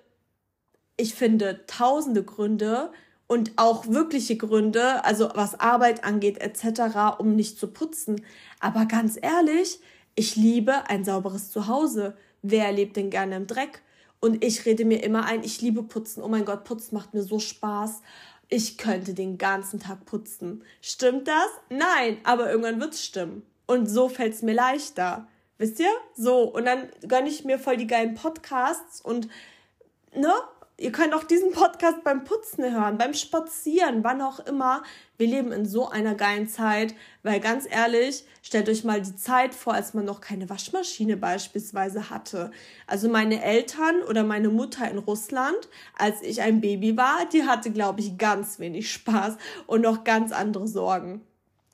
ich 0.96 1.16
finde 1.16 1.66
tausende 1.66 2.24
Gründe 2.24 2.92
und 3.26 3.54
auch 3.56 3.88
wirkliche 3.88 4.38
Gründe, 4.38 5.04
also 5.04 5.32
was 5.34 5.60
Arbeit 5.60 6.04
angeht 6.04 6.38
etc., 6.38 7.18
um 7.18 7.36
nicht 7.36 7.60
zu 7.60 7.68
putzen. 7.68 8.24
Aber 8.60 8.86
ganz 8.86 9.18
ehrlich, 9.20 9.80
ich 10.14 10.36
liebe 10.36 10.90
ein 10.90 11.04
sauberes 11.04 11.50
Zuhause 11.52 12.16
wer 12.42 12.72
lebt 12.72 12.98
denn 12.98 13.10
gerne 13.10 13.36
im 13.36 13.48
Dreck? 13.48 13.82
Und 14.20 14.44
ich 14.44 14.66
rede 14.66 14.86
mir 14.86 15.04
immer 15.04 15.26
ein, 15.26 15.44
ich 15.44 15.62
liebe 15.62 15.84
Putzen. 15.84 16.24
Oh 16.24 16.28
mein 16.28 16.46
Gott, 16.46 16.64
Putzen 16.64 16.96
macht 16.96 17.14
mir 17.14 17.22
so 17.22 17.40
Spaß. 17.40 18.02
Ich 18.50 18.78
könnte 18.78 19.14
den 19.14 19.38
ganzen 19.38 19.80
Tag 19.80 20.06
putzen. 20.06 20.64
Stimmt 20.82 21.28
das? 21.28 21.50
Nein, 21.70 22.18
aber 22.24 22.50
irgendwann 22.50 22.80
wird's 22.80 23.04
stimmen. 23.04 23.44
Und 23.66 23.88
so 23.88 24.08
fällt's 24.10 24.42
mir 24.42 24.54
leichter. 24.54 25.28
Wisst 25.58 25.80
ihr? 25.80 25.92
So. 26.16 26.44
Und 26.44 26.66
dann 26.66 26.90
gönne 27.08 27.30
ich 27.30 27.44
mir 27.44 27.60
voll 27.60 27.78
die 27.78 27.88
geilen 27.88 28.16
Podcasts 28.16 29.02
und, 29.02 29.28
ne? 30.16 30.34
Ihr 30.80 30.92
könnt 30.92 31.16
auch 31.16 31.24
diesen 31.24 31.54
Podcast 31.54 32.04
beim 32.04 32.24
Putzen 32.24 32.64
hören, 32.72 33.00
beim 33.00 33.16
Spazieren, 33.16 34.04
wann 34.04 34.22
auch 34.22 34.40
immer. 34.40 34.84
Wir 35.18 35.26
leben 35.26 35.52
in 35.52 35.66
so 35.66 35.90
einer 35.90 36.14
geilen 36.14 36.48
Zeit, 36.48 36.94
weil 37.24 37.40
ganz 37.40 37.66
ehrlich, 37.68 38.26
stellt 38.44 38.70
euch 38.70 38.84
mal 38.84 39.02
die 39.02 39.16
Zeit 39.16 39.56
vor, 39.56 39.74
als 39.74 39.96
man 39.96 40.06
noch 40.06 40.22
keine 40.22 40.52
Waschmaschine 40.52 41.18
beispielsweise 41.18 42.12
hatte. 42.12 42.52
Also 42.86 43.10
meine 43.10 43.44
Eltern 43.44 44.04
oder 44.08 44.24
meine 44.24 44.50
Mutter 44.50 44.88
in 44.88 45.00
Russland, 45.00 45.68
als 45.98 46.22
ich 46.22 46.44
ein 46.44 46.62
Baby 46.62 46.96
war, 46.96 47.26
die 47.26 47.48
hatte, 47.48 47.72
glaube 47.72 48.02
ich, 48.02 48.20
ganz 48.20 48.60
wenig 48.60 48.92
Spaß 48.92 49.38
und 49.66 49.82
noch 49.82 50.04
ganz 50.04 50.32
andere 50.32 50.68
Sorgen. 50.68 51.22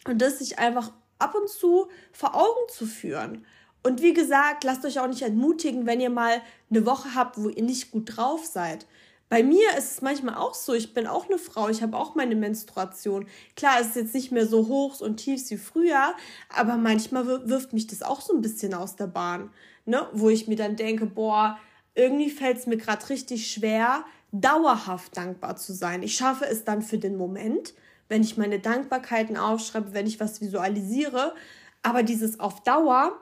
Und 0.08 0.22
das 0.22 0.40
sich 0.40 0.60
einfach 0.60 0.94
ab 1.20 1.36
und 1.36 1.50
zu 1.50 1.90
vor 2.14 2.36
Augen 2.36 2.70
zu 2.70 2.86
führen. 2.86 3.46
Und 3.86 4.02
wie 4.02 4.14
gesagt, 4.14 4.64
lasst 4.64 4.86
euch 4.86 5.02
auch 5.02 5.08
nicht 5.08 5.24
entmutigen, 5.24 5.86
wenn 5.86 6.00
ihr 6.00 6.10
mal 6.10 6.42
eine 6.70 6.86
Woche 6.86 7.16
habt, 7.16 7.38
wo 7.38 7.50
ihr 7.50 7.64
nicht 7.64 7.92
gut 7.92 8.16
drauf 8.16 8.46
seid. 8.46 8.86
Bei 9.34 9.42
mir 9.42 9.76
ist 9.76 9.94
es 9.94 10.02
manchmal 10.04 10.36
auch 10.36 10.54
so, 10.54 10.76
ich 10.76 10.94
bin 10.94 11.08
auch 11.08 11.28
eine 11.28 11.40
Frau, 11.40 11.68
ich 11.68 11.82
habe 11.82 11.98
auch 11.98 12.14
meine 12.14 12.36
Menstruation. 12.36 13.26
Klar, 13.56 13.78
es 13.82 13.88
ist 13.88 13.96
jetzt 13.96 14.14
nicht 14.14 14.32
mehr 14.32 14.46
so 14.46 14.68
hoch 14.68 15.02
und 15.02 15.18
tief 15.18 15.50
wie 15.50 15.58
früher, 15.58 16.14
aber 16.56 16.78
manchmal 16.78 17.26
wirft 17.50 17.74
mich 17.74 17.88
das 17.88 18.04
auch 18.04 18.22
so 18.22 18.32
ein 18.32 18.44
bisschen 18.44 18.76
aus 18.76 18.96
der 18.96 19.08
Bahn, 19.08 19.50
ne? 19.86 20.08
wo 20.14 20.30
ich 20.30 20.48
mir 20.48 20.56
dann 20.56 20.76
denke, 20.76 21.08
boah, 21.08 21.58
irgendwie 21.96 22.30
fällt 22.30 22.60
es 22.60 22.68
mir 22.68 22.78
gerade 22.78 23.10
richtig 23.10 23.52
schwer, 23.52 24.06
dauerhaft 24.32 25.18
dankbar 25.18 25.56
zu 25.56 25.74
sein. 25.74 26.04
Ich 26.04 26.14
schaffe 26.14 26.46
es 26.46 26.64
dann 26.64 26.84
für 26.84 27.00
den 27.00 27.18
Moment, 27.18 27.74
wenn 28.10 28.22
ich 28.22 28.38
meine 28.38 28.60
Dankbarkeiten 28.60 29.36
aufschreibe, 29.36 29.96
wenn 29.96 30.06
ich 30.06 30.20
was 30.20 30.42
visualisiere, 30.42 31.34
aber 31.82 32.04
dieses 32.04 32.40
auf 32.40 32.62
Dauer, 32.62 33.18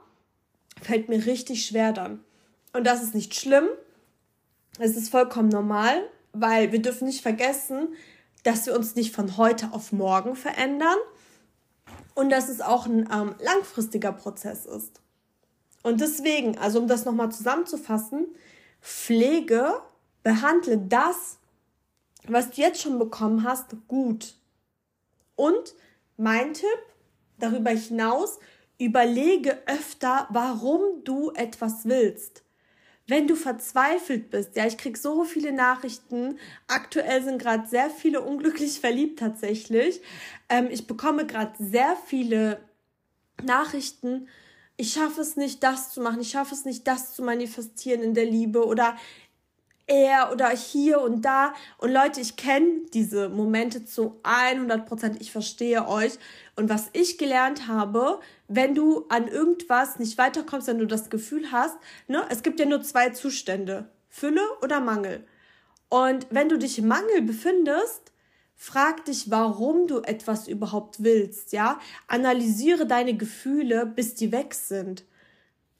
fällt 0.82 1.08
mir 1.08 1.26
richtig 1.26 1.65
schwer 1.65 1.93
dann. 1.93 2.19
Und 2.74 2.86
das 2.86 3.02
ist 3.02 3.15
nicht 3.15 3.34
schlimm. 3.34 3.69
Es 4.79 4.95
ist 4.95 5.10
vollkommen 5.10 5.49
normal, 5.49 6.01
weil 6.34 6.71
wir 6.71 6.81
dürfen 6.81 7.07
nicht 7.07 7.21
vergessen, 7.21 7.89
dass 8.43 8.65
wir 8.65 8.75
uns 8.75 8.95
nicht 8.95 9.15
von 9.15 9.38
heute 9.38 9.73
auf 9.73 9.91
morgen 9.91 10.36
verändern 10.36 10.97
und 12.15 12.29
dass 12.29 12.49
es 12.49 12.62
auch 12.62 12.86
ein 12.86 13.10
ähm, 13.12 13.36
langfristiger 13.39 14.12
Prozess 14.12 14.65
ist. 14.65 15.01
Und 15.84 16.01
deswegen, 16.01 16.57
also 16.57 16.79
um 16.79 16.88
das 16.88 17.05
nochmal 17.05 17.31
zusammenzufassen, 17.31 18.27
Pflege, 18.81 19.73
behandle 20.23 20.77
das, 20.77 21.38
was 22.27 22.51
du 22.51 22.62
jetzt 22.62 22.81
schon 22.81 22.99
bekommen 22.99 23.43
hast, 23.43 23.75
gut. 23.88 24.36
Und 25.36 25.75
mein 26.17 26.53
Tipp 26.53 26.67
darüber 27.39 27.71
hinaus, 27.71 28.39
Überlege 28.77 29.62
öfter, 29.67 30.27
warum 30.31 31.03
du 31.03 31.31
etwas 31.31 31.86
willst. 31.86 32.43
Wenn 33.08 33.28
du 33.28 33.36
verzweifelt 33.36 34.30
bist, 34.30 34.56
ja, 34.56 34.66
ich 34.66 34.78
krieg 34.78 34.98
so 34.98 35.24
viele 35.24 35.52
Nachrichten. 35.52 36.38
Aktuell 36.68 37.24
sind 37.24 37.42
gerade 37.42 37.68
sehr 37.68 37.90
viele 37.90 38.22
unglücklich 38.22 38.80
verliebt 38.80 39.20
tatsächlich. 39.20 40.02
Ähm, 40.50 40.68
ich 40.72 40.88
bekomme 40.88 41.26
gerade 41.26 41.54
sehr 41.60 41.98
viele 42.06 42.62
Nachrichten. 43.44 44.28
Ich 44.78 44.94
schaffe 44.94 45.22
es 45.22 45.36
nicht, 45.36 45.64
das 45.64 45.92
zu 45.92 46.02
machen. 46.02 46.22
Ich 46.22 46.30
schaffe 46.30 46.56
es 46.56 46.66
nicht, 46.66 46.88
das 46.88 47.14
zu 47.14 47.24
manifestieren 47.24 48.02
in 48.02 48.14
der 48.14 48.26
Liebe 48.26 48.66
oder 48.66 48.96
er 49.88 50.32
oder 50.32 50.50
hier 50.50 51.02
und 51.02 51.24
da. 51.24 51.54
Und 51.78 51.91
Leute, 51.91 52.22
ich 52.22 52.36
kenne 52.36 52.82
diese 52.94 53.30
Momente 53.30 53.86
zu 53.86 54.20
100 54.24 54.86
Prozent. 54.86 55.22
Ich 55.22 55.32
verstehe 55.32 55.88
euch. 55.88 56.13
Und 56.56 56.70
was 56.70 56.89
ich 56.94 57.17
gelernt 57.17 57.67
habe, 57.67 58.20
wenn 58.48 58.76
du 58.76 59.06
an 59.10 59.28
irgendwas 59.28 60.00
nicht 60.00 60.17
weiterkommst, 60.17 60.67
wenn 60.67 60.80
du 60.80 60.88
das 60.88 61.10
Gefühl 61.10 61.52
hast, 61.52 61.78
ne, 62.08 62.26
es 62.30 62.44
gibt 62.44 62.60
ja 62.60 62.65
nur 62.65 62.82
zwei 62.82 63.10
Zustände. 63.10 63.89
Fülle 64.10 64.41
oder 64.62 64.80
Mangel. 64.80 65.26
Und 65.89 66.28
wenn 66.30 66.50
du 66.50 66.58
dich 66.58 66.80
im 66.80 66.88
Mangel 66.88 67.22
befindest, 67.22 68.12
Frag 68.63 69.06
dich, 69.06 69.32
warum 69.32 69.88
du 69.88 70.02
etwas 70.02 70.48
überhaupt 70.48 71.02
willst, 71.02 71.52
ja? 71.52 71.80
Analysiere 72.06 72.86
deine 72.86 73.17
Gefühle, 73.17 73.88
bis 73.88 74.13
die 74.13 74.32
weg 74.32 74.54
sind. 74.54 75.04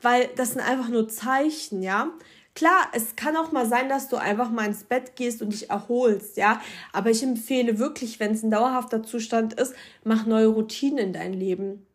Weil 0.02 0.32
das 0.36 0.54
sind 0.54 0.62
einfach 0.62 0.90
nur 0.90 1.08
Zeichen, 1.08 1.84
ja? 1.84 2.10
Klar, 2.54 2.90
es 2.94 3.16
kann 3.16 3.38
auch 3.38 3.52
mal 3.52 3.66
sein, 3.66 3.88
dass 3.88 4.10
du 4.10 4.18
einfach 4.18 4.50
mal 4.52 4.68
ins 4.68 4.84
Bett 4.84 5.16
gehst 5.16 5.42
und 5.42 5.54
dich 5.54 5.70
erholst, 5.70 6.36
ja. 6.38 6.62
Aber 6.92 7.10
ich 7.10 7.24
empfehle 7.24 7.80
wirklich, 7.80 8.20
wenn 8.20 8.34
es 8.34 8.44
ein 8.44 8.52
dauerhafter 8.52 9.04
Zustand 9.04 9.54
ist, 9.54 9.74
mach 10.04 10.26
neue 10.26 10.48
Routinen 10.48 10.98
in 10.98 11.14
dein 11.14 11.34
Leben. 11.34 11.86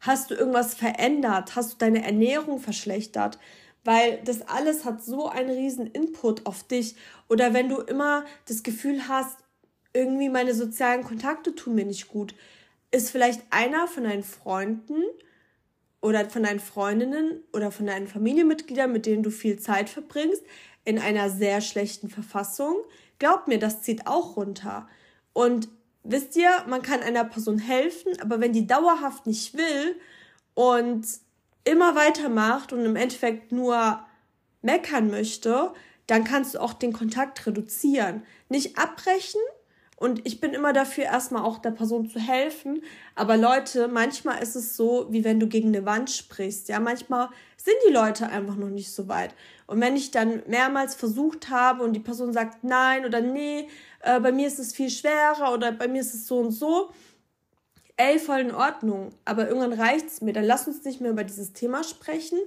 Hast 0.00 0.30
du 0.30 0.34
irgendwas 0.34 0.74
verändert? 0.74 1.56
Hast 1.56 1.72
du 1.72 1.76
deine 1.78 2.04
Ernährung 2.04 2.60
verschlechtert? 2.60 3.38
Weil 3.84 4.20
das 4.24 4.42
alles 4.42 4.84
hat 4.84 5.02
so 5.02 5.28
einen 5.28 5.50
riesen 5.50 5.86
Input 5.86 6.44
auf 6.46 6.62
dich. 6.64 6.96
Oder 7.28 7.54
wenn 7.54 7.70
du 7.70 7.80
immer 7.80 8.24
das 8.46 8.62
Gefühl 8.62 9.08
hast, 9.08 9.38
irgendwie 9.94 10.28
meine 10.28 10.54
sozialen 10.54 11.04
Kontakte 11.04 11.54
tun 11.54 11.74
mir 11.74 11.86
nicht 11.86 12.08
gut. 12.08 12.34
Ist 12.90 13.10
vielleicht 13.10 13.40
einer 13.50 13.86
von 13.86 14.04
deinen 14.04 14.24
Freunden 14.24 15.02
oder 16.04 16.28
von 16.28 16.42
deinen 16.42 16.60
Freundinnen 16.60 17.42
oder 17.54 17.70
von 17.70 17.86
deinen 17.86 18.06
Familienmitgliedern, 18.06 18.92
mit 18.92 19.06
denen 19.06 19.22
du 19.22 19.30
viel 19.30 19.58
Zeit 19.58 19.88
verbringst, 19.88 20.42
in 20.84 20.98
einer 20.98 21.30
sehr 21.30 21.62
schlechten 21.62 22.10
Verfassung? 22.10 22.76
Glaub 23.18 23.48
mir, 23.48 23.58
das 23.58 23.80
zieht 23.80 24.06
auch 24.06 24.36
runter. 24.36 24.86
Und 25.32 25.68
wisst 26.02 26.36
ihr, 26.36 26.50
man 26.68 26.82
kann 26.82 27.00
einer 27.00 27.24
Person 27.24 27.58
helfen, 27.58 28.12
aber 28.20 28.38
wenn 28.38 28.52
die 28.52 28.66
dauerhaft 28.66 29.26
nicht 29.26 29.56
will 29.56 29.96
und 30.52 31.06
immer 31.64 31.94
weitermacht 31.94 32.74
und 32.74 32.84
im 32.84 32.96
Endeffekt 32.96 33.50
nur 33.50 33.98
meckern 34.60 35.10
möchte, 35.10 35.72
dann 36.06 36.24
kannst 36.24 36.54
du 36.54 36.58
auch 36.60 36.74
den 36.74 36.92
Kontakt 36.92 37.46
reduzieren. 37.46 38.24
Nicht 38.50 38.76
abbrechen, 38.76 39.40
und 39.96 40.26
ich 40.26 40.40
bin 40.40 40.52
immer 40.52 40.72
dafür, 40.72 41.04
erstmal 41.04 41.44
auch 41.44 41.58
der 41.58 41.70
Person 41.70 42.08
zu 42.08 42.18
helfen. 42.18 42.82
Aber 43.14 43.36
Leute, 43.36 43.86
manchmal 43.86 44.42
ist 44.42 44.56
es 44.56 44.76
so, 44.76 45.06
wie 45.10 45.22
wenn 45.22 45.38
du 45.38 45.46
gegen 45.46 45.68
eine 45.68 45.86
Wand 45.86 46.10
sprichst. 46.10 46.68
Ja, 46.68 46.80
manchmal 46.80 47.28
sind 47.56 47.76
die 47.86 47.92
Leute 47.92 48.28
einfach 48.28 48.56
noch 48.56 48.70
nicht 48.70 48.92
so 48.92 49.06
weit. 49.08 49.34
Und 49.66 49.80
wenn 49.80 49.94
ich 49.94 50.10
dann 50.10 50.42
mehrmals 50.46 50.94
versucht 50.96 51.48
habe 51.48 51.84
und 51.84 51.92
die 51.92 52.00
Person 52.00 52.32
sagt 52.32 52.64
nein 52.64 53.06
oder 53.06 53.20
nee, 53.20 53.68
äh, 54.00 54.18
bei 54.18 54.32
mir 54.32 54.48
ist 54.48 54.58
es 54.58 54.74
viel 54.74 54.90
schwerer 54.90 55.52
oder 55.52 55.70
bei 55.70 55.86
mir 55.86 56.00
ist 56.00 56.12
es 56.12 56.26
so 56.26 56.38
und 56.38 56.50
so, 56.50 56.90
ey, 57.96 58.18
voll 58.18 58.40
in 58.40 58.54
Ordnung. 58.54 59.10
Aber 59.24 59.48
irgendwann 59.48 59.80
reicht 59.80 60.08
es 60.08 60.20
mir. 60.20 60.32
Dann 60.32 60.44
lass 60.44 60.66
uns 60.66 60.84
nicht 60.84 61.00
mehr 61.00 61.12
über 61.12 61.24
dieses 61.24 61.52
Thema 61.52 61.84
sprechen. 61.84 62.38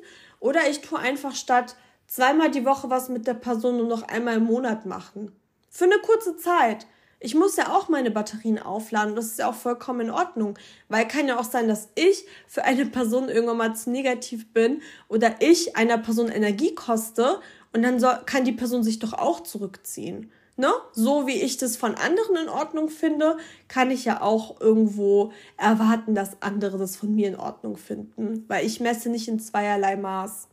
Oder 0.42 0.70
ich 0.70 0.82
tue 0.82 1.00
einfach 1.00 1.34
statt 1.34 1.78
zweimal 2.08 2.52
die 2.52 2.66
Woche 2.66 2.90
was 2.90 3.08
mit 3.08 3.26
der 3.26 3.36
Person 3.36 3.78
nur 3.78 3.88
noch 3.88 4.04
einmal 4.04 4.36
im 4.36 4.44
Monat 4.44 4.86
machen. 4.86 5.32
Für 5.70 5.86
eine 5.86 6.00
kurze 6.00 6.36
Zeit. 6.36 6.86
Ich 7.20 7.34
muss 7.34 7.56
ja 7.56 7.76
auch 7.76 7.90
meine 7.90 8.12
Batterien 8.12 8.60
aufladen. 8.60 9.16
Das 9.16 9.26
ist 9.26 9.40
ja 9.40 9.50
auch 9.50 9.56
vollkommen 9.56 10.02
in 10.02 10.12
Ordnung. 10.12 10.58
Weil 10.88 11.08
kann 11.08 11.28
ja 11.28 11.40
auch 11.40 11.44
sein, 11.44 11.68
dass 11.68 11.90
ich 11.96 12.26
für 12.48 12.64
eine 12.64 12.86
Person 12.86 13.30
irgendwann 13.30 13.58
mal 13.58 13.76
zu 13.76 13.90
negativ 13.90 14.54
bin 14.54 14.82
oder 15.08 15.36
ich 15.40 15.76
einer 15.76 15.98
Person 15.98 16.30
Energie 16.30 16.76
koste 16.76 17.40
und 17.74 17.82
dann 17.82 18.00
soll, 18.00 18.20
kann 18.26 18.44
die 18.44 18.52
Person 18.52 18.84
sich 18.84 19.00
doch 19.00 19.14
auch 19.14 19.42
zurückziehen. 19.42 20.32
Ne? 20.58 20.72
So 20.92 21.28
wie 21.28 21.40
ich 21.42 21.58
das 21.58 21.78
von 21.78 21.96
anderen 21.96 22.36
in 22.36 22.50
Ordnung 22.50 22.90
finde, 22.90 23.38
kann 23.68 23.92
ich 23.92 24.06
ja 24.06 24.22
auch 24.22 24.60
irgendwo 24.60 25.32
erwarten, 25.56 26.16
dass 26.16 26.42
andere 26.42 26.80
das 26.80 26.96
von 26.96 27.14
mir 27.14 27.28
in 27.28 27.36
Ordnung 27.36 27.78
finden. 27.78 28.46
Weil 28.48 28.66
ich 28.66 28.80
messe 28.80 29.10
nicht 29.10 29.28
in 29.28 29.40
zweierlei 29.40 29.96
Maß. 29.96 30.48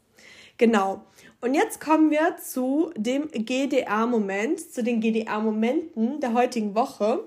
Genau. 0.59 1.05
Und 1.41 1.55
jetzt 1.55 1.81
kommen 1.81 2.11
wir 2.11 2.37
zu 2.37 2.93
dem 2.97 3.29
GDA-Moment, 3.31 4.73
zu 4.73 4.83
den 4.83 5.01
GDA-Momenten 5.01 6.21
der 6.21 6.33
heutigen 6.33 6.75
Woche. 6.75 7.25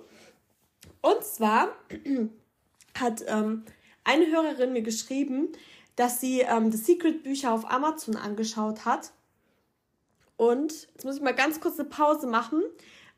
Und 1.01 1.23
zwar 1.23 1.69
hat 2.99 3.23
ähm, 3.27 3.63
eine 4.03 4.27
Hörerin 4.27 4.73
mir 4.73 4.81
geschrieben, 4.81 5.49
dass 5.95 6.21
sie 6.21 6.41
ähm, 6.41 6.71
The 6.71 6.77
Secret 6.77 7.23
Bücher 7.23 7.51
auf 7.51 7.69
Amazon 7.69 8.15
angeschaut 8.15 8.85
hat. 8.85 9.11
Und 10.37 10.87
jetzt 10.93 11.03
muss 11.03 11.17
ich 11.17 11.21
mal 11.21 11.35
ganz 11.35 11.59
kurz 11.59 11.79
eine 11.79 11.89
Pause 11.89 12.27
machen, 12.27 12.63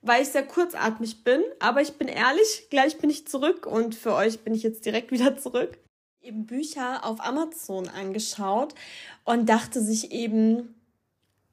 weil 0.02 0.22
ich 0.24 0.30
sehr 0.30 0.48
kurzatmig 0.48 1.24
bin. 1.24 1.44
Aber 1.60 1.82
ich 1.82 1.94
bin 1.94 2.08
ehrlich, 2.08 2.68
gleich 2.70 2.98
bin 2.98 3.10
ich 3.10 3.28
zurück 3.28 3.66
und 3.66 3.96
für 3.96 4.14
euch 4.16 4.40
bin 4.40 4.56
ich 4.56 4.64
jetzt 4.64 4.86
direkt 4.86 5.12
wieder 5.12 5.38
zurück. 5.38 5.78
Eben 6.22 6.46
Bücher 6.46 7.06
auf 7.06 7.22
Amazon 7.22 7.88
angeschaut 7.88 8.76
und 9.24 9.48
dachte 9.48 9.82
sich 9.82 10.12
eben, 10.12 10.76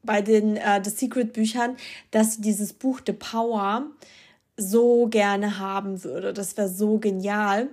bei 0.07 0.23
den 0.23 0.57
äh, 0.57 0.81
The 0.83 0.91
Secret 0.91 1.33
Büchern, 1.33 1.77
dass 2.13 2.35
sie 2.35 2.41
dieses 2.41 2.73
Buch 2.73 3.01
The 3.05 3.13
Power 3.13 3.87
so 4.59 5.07
gerne 5.09 5.59
haben 5.59 6.03
würde. 6.03 6.33
Das 6.33 6.57
wäre 6.57 6.71
so 6.71 6.99
genial. 6.99 7.69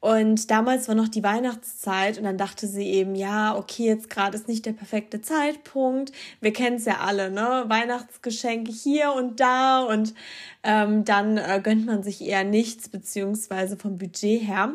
Und 0.00 0.50
damals 0.50 0.88
war 0.88 0.94
noch 0.94 1.08
die 1.08 1.22
Weihnachtszeit 1.22 2.16
und 2.16 2.24
dann 2.24 2.38
dachte 2.38 2.66
sie 2.66 2.86
eben, 2.86 3.14
ja, 3.14 3.54
okay, 3.54 3.84
jetzt 3.84 4.08
gerade 4.08 4.36
ist 4.36 4.48
nicht 4.48 4.64
der 4.64 4.72
perfekte 4.72 5.20
Zeitpunkt. 5.20 6.10
Wir 6.40 6.54
kennen 6.54 6.76
es 6.76 6.86
ja 6.86 7.00
alle, 7.00 7.30
ne? 7.30 7.64
Weihnachtsgeschenke 7.68 8.72
hier 8.72 9.12
und 9.12 9.40
da 9.40 9.82
und 9.82 10.14
ähm, 10.62 11.04
dann 11.04 11.36
äh, 11.36 11.60
gönnt 11.62 11.84
man 11.84 12.02
sich 12.02 12.22
eher 12.22 12.44
nichts, 12.44 12.88
beziehungsweise 12.88 13.76
vom 13.76 13.98
Budget 13.98 14.40
her. 14.42 14.72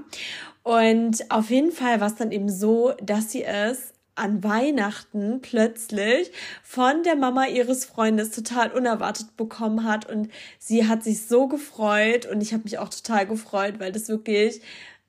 Und 0.68 1.32
auf 1.32 1.50
jeden 1.50 1.72
Fall 1.72 2.02
war 2.02 2.08
es 2.08 2.16
dann 2.16 2.34
eben 2.34 2.50
so, 2.50 2.92
dass 3.02 3.32
sie 3.32 3.46
es 3.46 3.94
an 4.16 4.44
Weihnachten 4.44 5.40
plötzlich 5.42 6.30
von 6.62 7.04
der 7.04 7.16
Mama 7.16 7.46
ihres 7.46 7.86
Freundes 7.86 8.32
total 8.32 8.74
unerwartet 8.74 9.38
bekommen 9.38 9.86
hat. 9.86 10.12
Und 10.12 10.30
sie 10.60 10.86
hat 10.86 11.04
sich 11.04 11.26
so 11.26 11.48
gefreut. 11.48 12.26
Und 12.26 12.42
ich 12.42 12.52
habe 12.52 12.64
mich 12.64 12.80
auch 12.80 12.90
total 12.90 13.26
gefreut, 13.26 13.76
weil 13.80 13.94
das 13.94 14.10
wirklich 14.10 14.60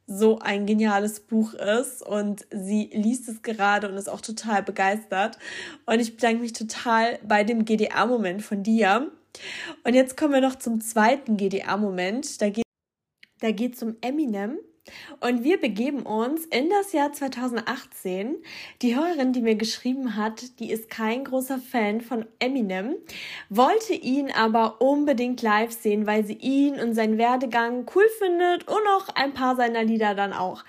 so 0.06 0.38
ein 0.38 0.64
geniales 0.64 1.18
Buch 1.18 1.54
ist. 1.54 2.06
Und 2.06 2.46
sie 2.52 2.88
liest 2.92 3.28
es 3.28 3.42
gerade 3.42 3.88
und 3.88 3.96
ist 3.96 4.08
auch 4.08 4.20
total 4.20 4.62
begeistert. 4.62 5.38
Und 5.86 5.98
ich 5.98 6.14
bedanke 6.14 6.40
mich 6.40 6.52
total 6.52 7.18
bei 7.26 7.42
dem 7.42 7.64
GDA-Moment 7.64 8.44
von 8.44 8.62
dir. 8.62 9.10
Und 9.82 9.94
jetzt 9.94 10.16
kommen 10.16 10.34
wir 10.34 10.40
noch 10.40 10.54
zum 10.54 10.80
zweiten 10.80 11.36
GDA-Moment. 11.36 12.40
Da 12.40 12.48
geht 12.48 12.62
da 13.40 13.52
geht's 13.52 13.82
um 13.82 13.96
Eminem 14.00 14.58
und 15.20 15.44
wir 15.44 15.60
begeben 15.60 16.02
uns 16.02 16.44
in 16.46 16.70
das 16.70 16.92
Jahr 16.92 17.12
2018. 17.12 18.36
Die 18.82 18.96
Hörerin, 18.96 19.32
die 19.32 19.42
mir 19.42 19.56
geschrieben 19.56 20.16
hat, 20.16 20.58
die 20.60 20.70
ist 20.70 20.90
kein 20.90 21.24
großer 21.24 21.58
Fan 21.58 22.00
von 22.00 22.26
Eminem, 22.38 22.94
wollte 23.48 23.94
ihn 23.94 24.30
aber 24.30 24.80
unbedingt 24.80 25.42
live 25.42 25.72
sehen, 25.72 26.06
weil 26.06 26.24
sie 26.24 26.38
ihn 26.38 26.80
und 26.80 26.94
seinen 26.94 27.18
Werdegang 27.18 27.86
cool 27.94 28.08
findet 28.18 28.68
und 28.68 28.86
auch 28.96 29.08
ein 29.14 29.34
paar 29.34 29.56
seiner 29.56 29.84
Lieder 29.84 30.14
dann 30.14 30.32
auch. 30.32 30.64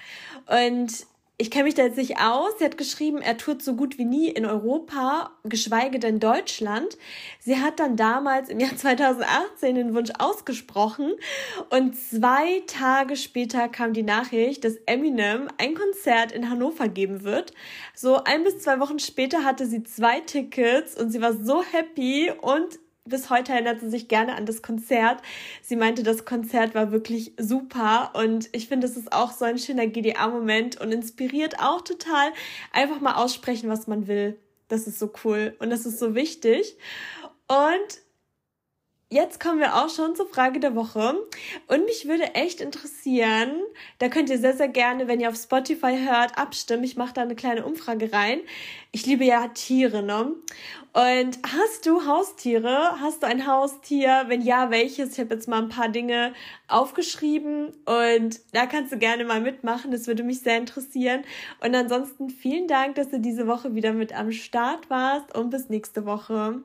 Und 0.48 1.09
ich 1.42 1.50
kenne 1.50 1.64
mich 1.64 1.74
da 1.74 1.84
jetzt 1.84 1.98
nicht 1.98 2.20
aus. 2.20 2.52
Sie 2.60 2.66
hat 2.66 2.78
geschrieben, 2.78 3.22
er 3.22 3.38
tut 3.38 3.64
so 3.64 3.74
gut 3.74 3.98
wie 3.98 4.04
nie 4.04 4.28
in 4.28 4.46
Europa, 4.46 5.32
geschweige 5.46 5.98
denn 5.98 6.20
Deutschland. 6.20 6.98
Sie 7.40 7.62
hat 7.62 7.80
dann 7.80 7.96
damals 7.96 8.50
im 8.50 8.60
Jahr 8.60 8.76
2018 8.76 9.76
den 9.76 9.96
Wunsch 9.96 10.12
ausgesprochen 10.20 11.14
und 11.70 11.96
zwei 11.96 12.62
Tage 12.68 13.16
später 13.16 13.70
kam 13.70 13.94
die 13.94 14.04
Nachricht, 14.04 14.66
dass 14.66 14.76
Eminem 14.86 15.48
ein 15.58 15.76
Konzert 15.76 16.34
in 16.34 16.50
Hannover 16.50 16.90
geben 16.90 17.24
wird. 17.24 17.54
So 17.96 18.22
ein 18.22 18.44
bis 18.44 18.60
zwei 18.60 18.82
Wochen 18.82 19.00
später 19.00 19.46
hatte 19.46 19.66
sie 19.66 19.84
zwei 19.84 20.20
Tickets 20.20 21.00
und 21.00 21.10
sie 21.10 21.22
war 21.22 21.34
so 21.34 21.64
happy 21.64 22.34
und 22.42 22.80
bis 23.10 23.30
heute 23.30 23.52
erinnert 23.52 23.82
sie 23.82 23.90
sich 23.90 24.08
gerne 24.08 24.36
an 24.36 24.46
das 24.46 24.62
Konzert. 24.62 25.22
Sie 25.62 25.76
meinte, 25.76 26.04
das 26.04 26.26
Konzert 26.26 26.76
war 26.76 26.92
wirklich 26.92 27.34
super 27.38 28.12
und 28.14 28.50
ich 28.54 28.68
finde, 28.68 28.88
es 28.88 28.96
ist 28.96 29.12
auch 29.12 29.32
so 29.32 29.46
ein 29.46 29.58
schöner 29.58 29.88
GDA-Moment 29.88 30.80
und 30.80 30.92
inspiriert 30.92 31.60
auch 31.60 31.82
total. 31.82 32.32
Einfach 32.72 33.02
mal 33.02 33.16
aussprechen, 33.16 33.70
was 33.70 33.88
man 33.88 34.08
will. 34.08 34.40
Das 34.68 34.88
ist 34.88 35.00
so 35.00 35.12
cool 35.24 35.56
und 35.60 35.72
das 35.72 35.86
ist 35.86 36.00
so 36.00 36.16
wichtig. 36.16 36.78
Und 37.48 38.09
Jetzt 39.12 39.40
kommen 39.40 39.58
wir 39.58 39.74
auch 39.74 39.90
schon 39.90 40.16
zur 40.16 40.28
Frage 40.28 40.60
der 40.60 40.76
Woche. 40.76 41.16
Und 41.68 41.86
mich 41.86 42.08
würde 42.08 42.36
echt 42.36 42.62
interessieren, 42.62 43.54
da 43.98 44.08
könnt 44.08 44.30
ihr 44.30 44.38
sehr, 44.38 44.56
sehr 44.56 44.68
gerne, 44.68 45.08
wenn 45.08 45.20
ihr 45.20 45.30
auf 45.30 45.36
Spotify 45.36 45.98
hört, 46.06 46.38
abstimmen. 46.38 46.84
Ich 46.84 46.96
mache 46.96 47.16
da 47.16 47.24
eine 47.24 47.34
kleine 47.34 47.66
Umfrage 47.66 48.14
rein. 48.14 48.40
Ich 48.92 49.08
liebe 49.08 49.26
ja 49.26 49.48
Tiere, 49.48 50.04
ne? 50.04 50.36
Und 50.94 51.40
hast 51.44 51.88
du 51.88 52.06
Haustiere? 52.06 53.00
Hast 53.02 53.24
du 53.24 53.28
ein 53.28 53.48
Haustier? 53.48 54.26
Wenn 54.28 54.44
ja, 54.44 54.70
welches? 54.70 55.14
Ich 55.14 55.20
habe 55.20 55.34
jetzt 55.34 55.48
mal 55.48 55.64
ein 55.64 55.70
paar 55.70 55.90
Dinge 55.90 56.34
aufgeschrieben 56.68 57.70
und 57.86 58.40
da 58.52 58.68
kannst 58.68 58.92
du 58.94 59.00
gerne 59.00 59.26
mal 59.26 59.42
mitmachen. 59.42 59.90
Das 59.90 60.06
würde 60.06 60.22
mich 60.22 60.42
sehr 60.42 60.58
interessieren. 60.60 61.24
Und 61.66 61.74
ansonsten 61.74 62.30
vielen 62.30 62.68
Dank, 62.68 62.94
dass 62.94 63.10
du 63.10 63.20
diese 63.20 63.48
Woche 63.48 63.74
wieder 63.74 63.92
mit 63.92 64.14
am 64.16 64.32
Start 64.32 64.92
warst 64.92 65.36
und 65.36 65.50
bis 65.50 65.68
nächste 65.70 66.06
Woche. 66.06 66.62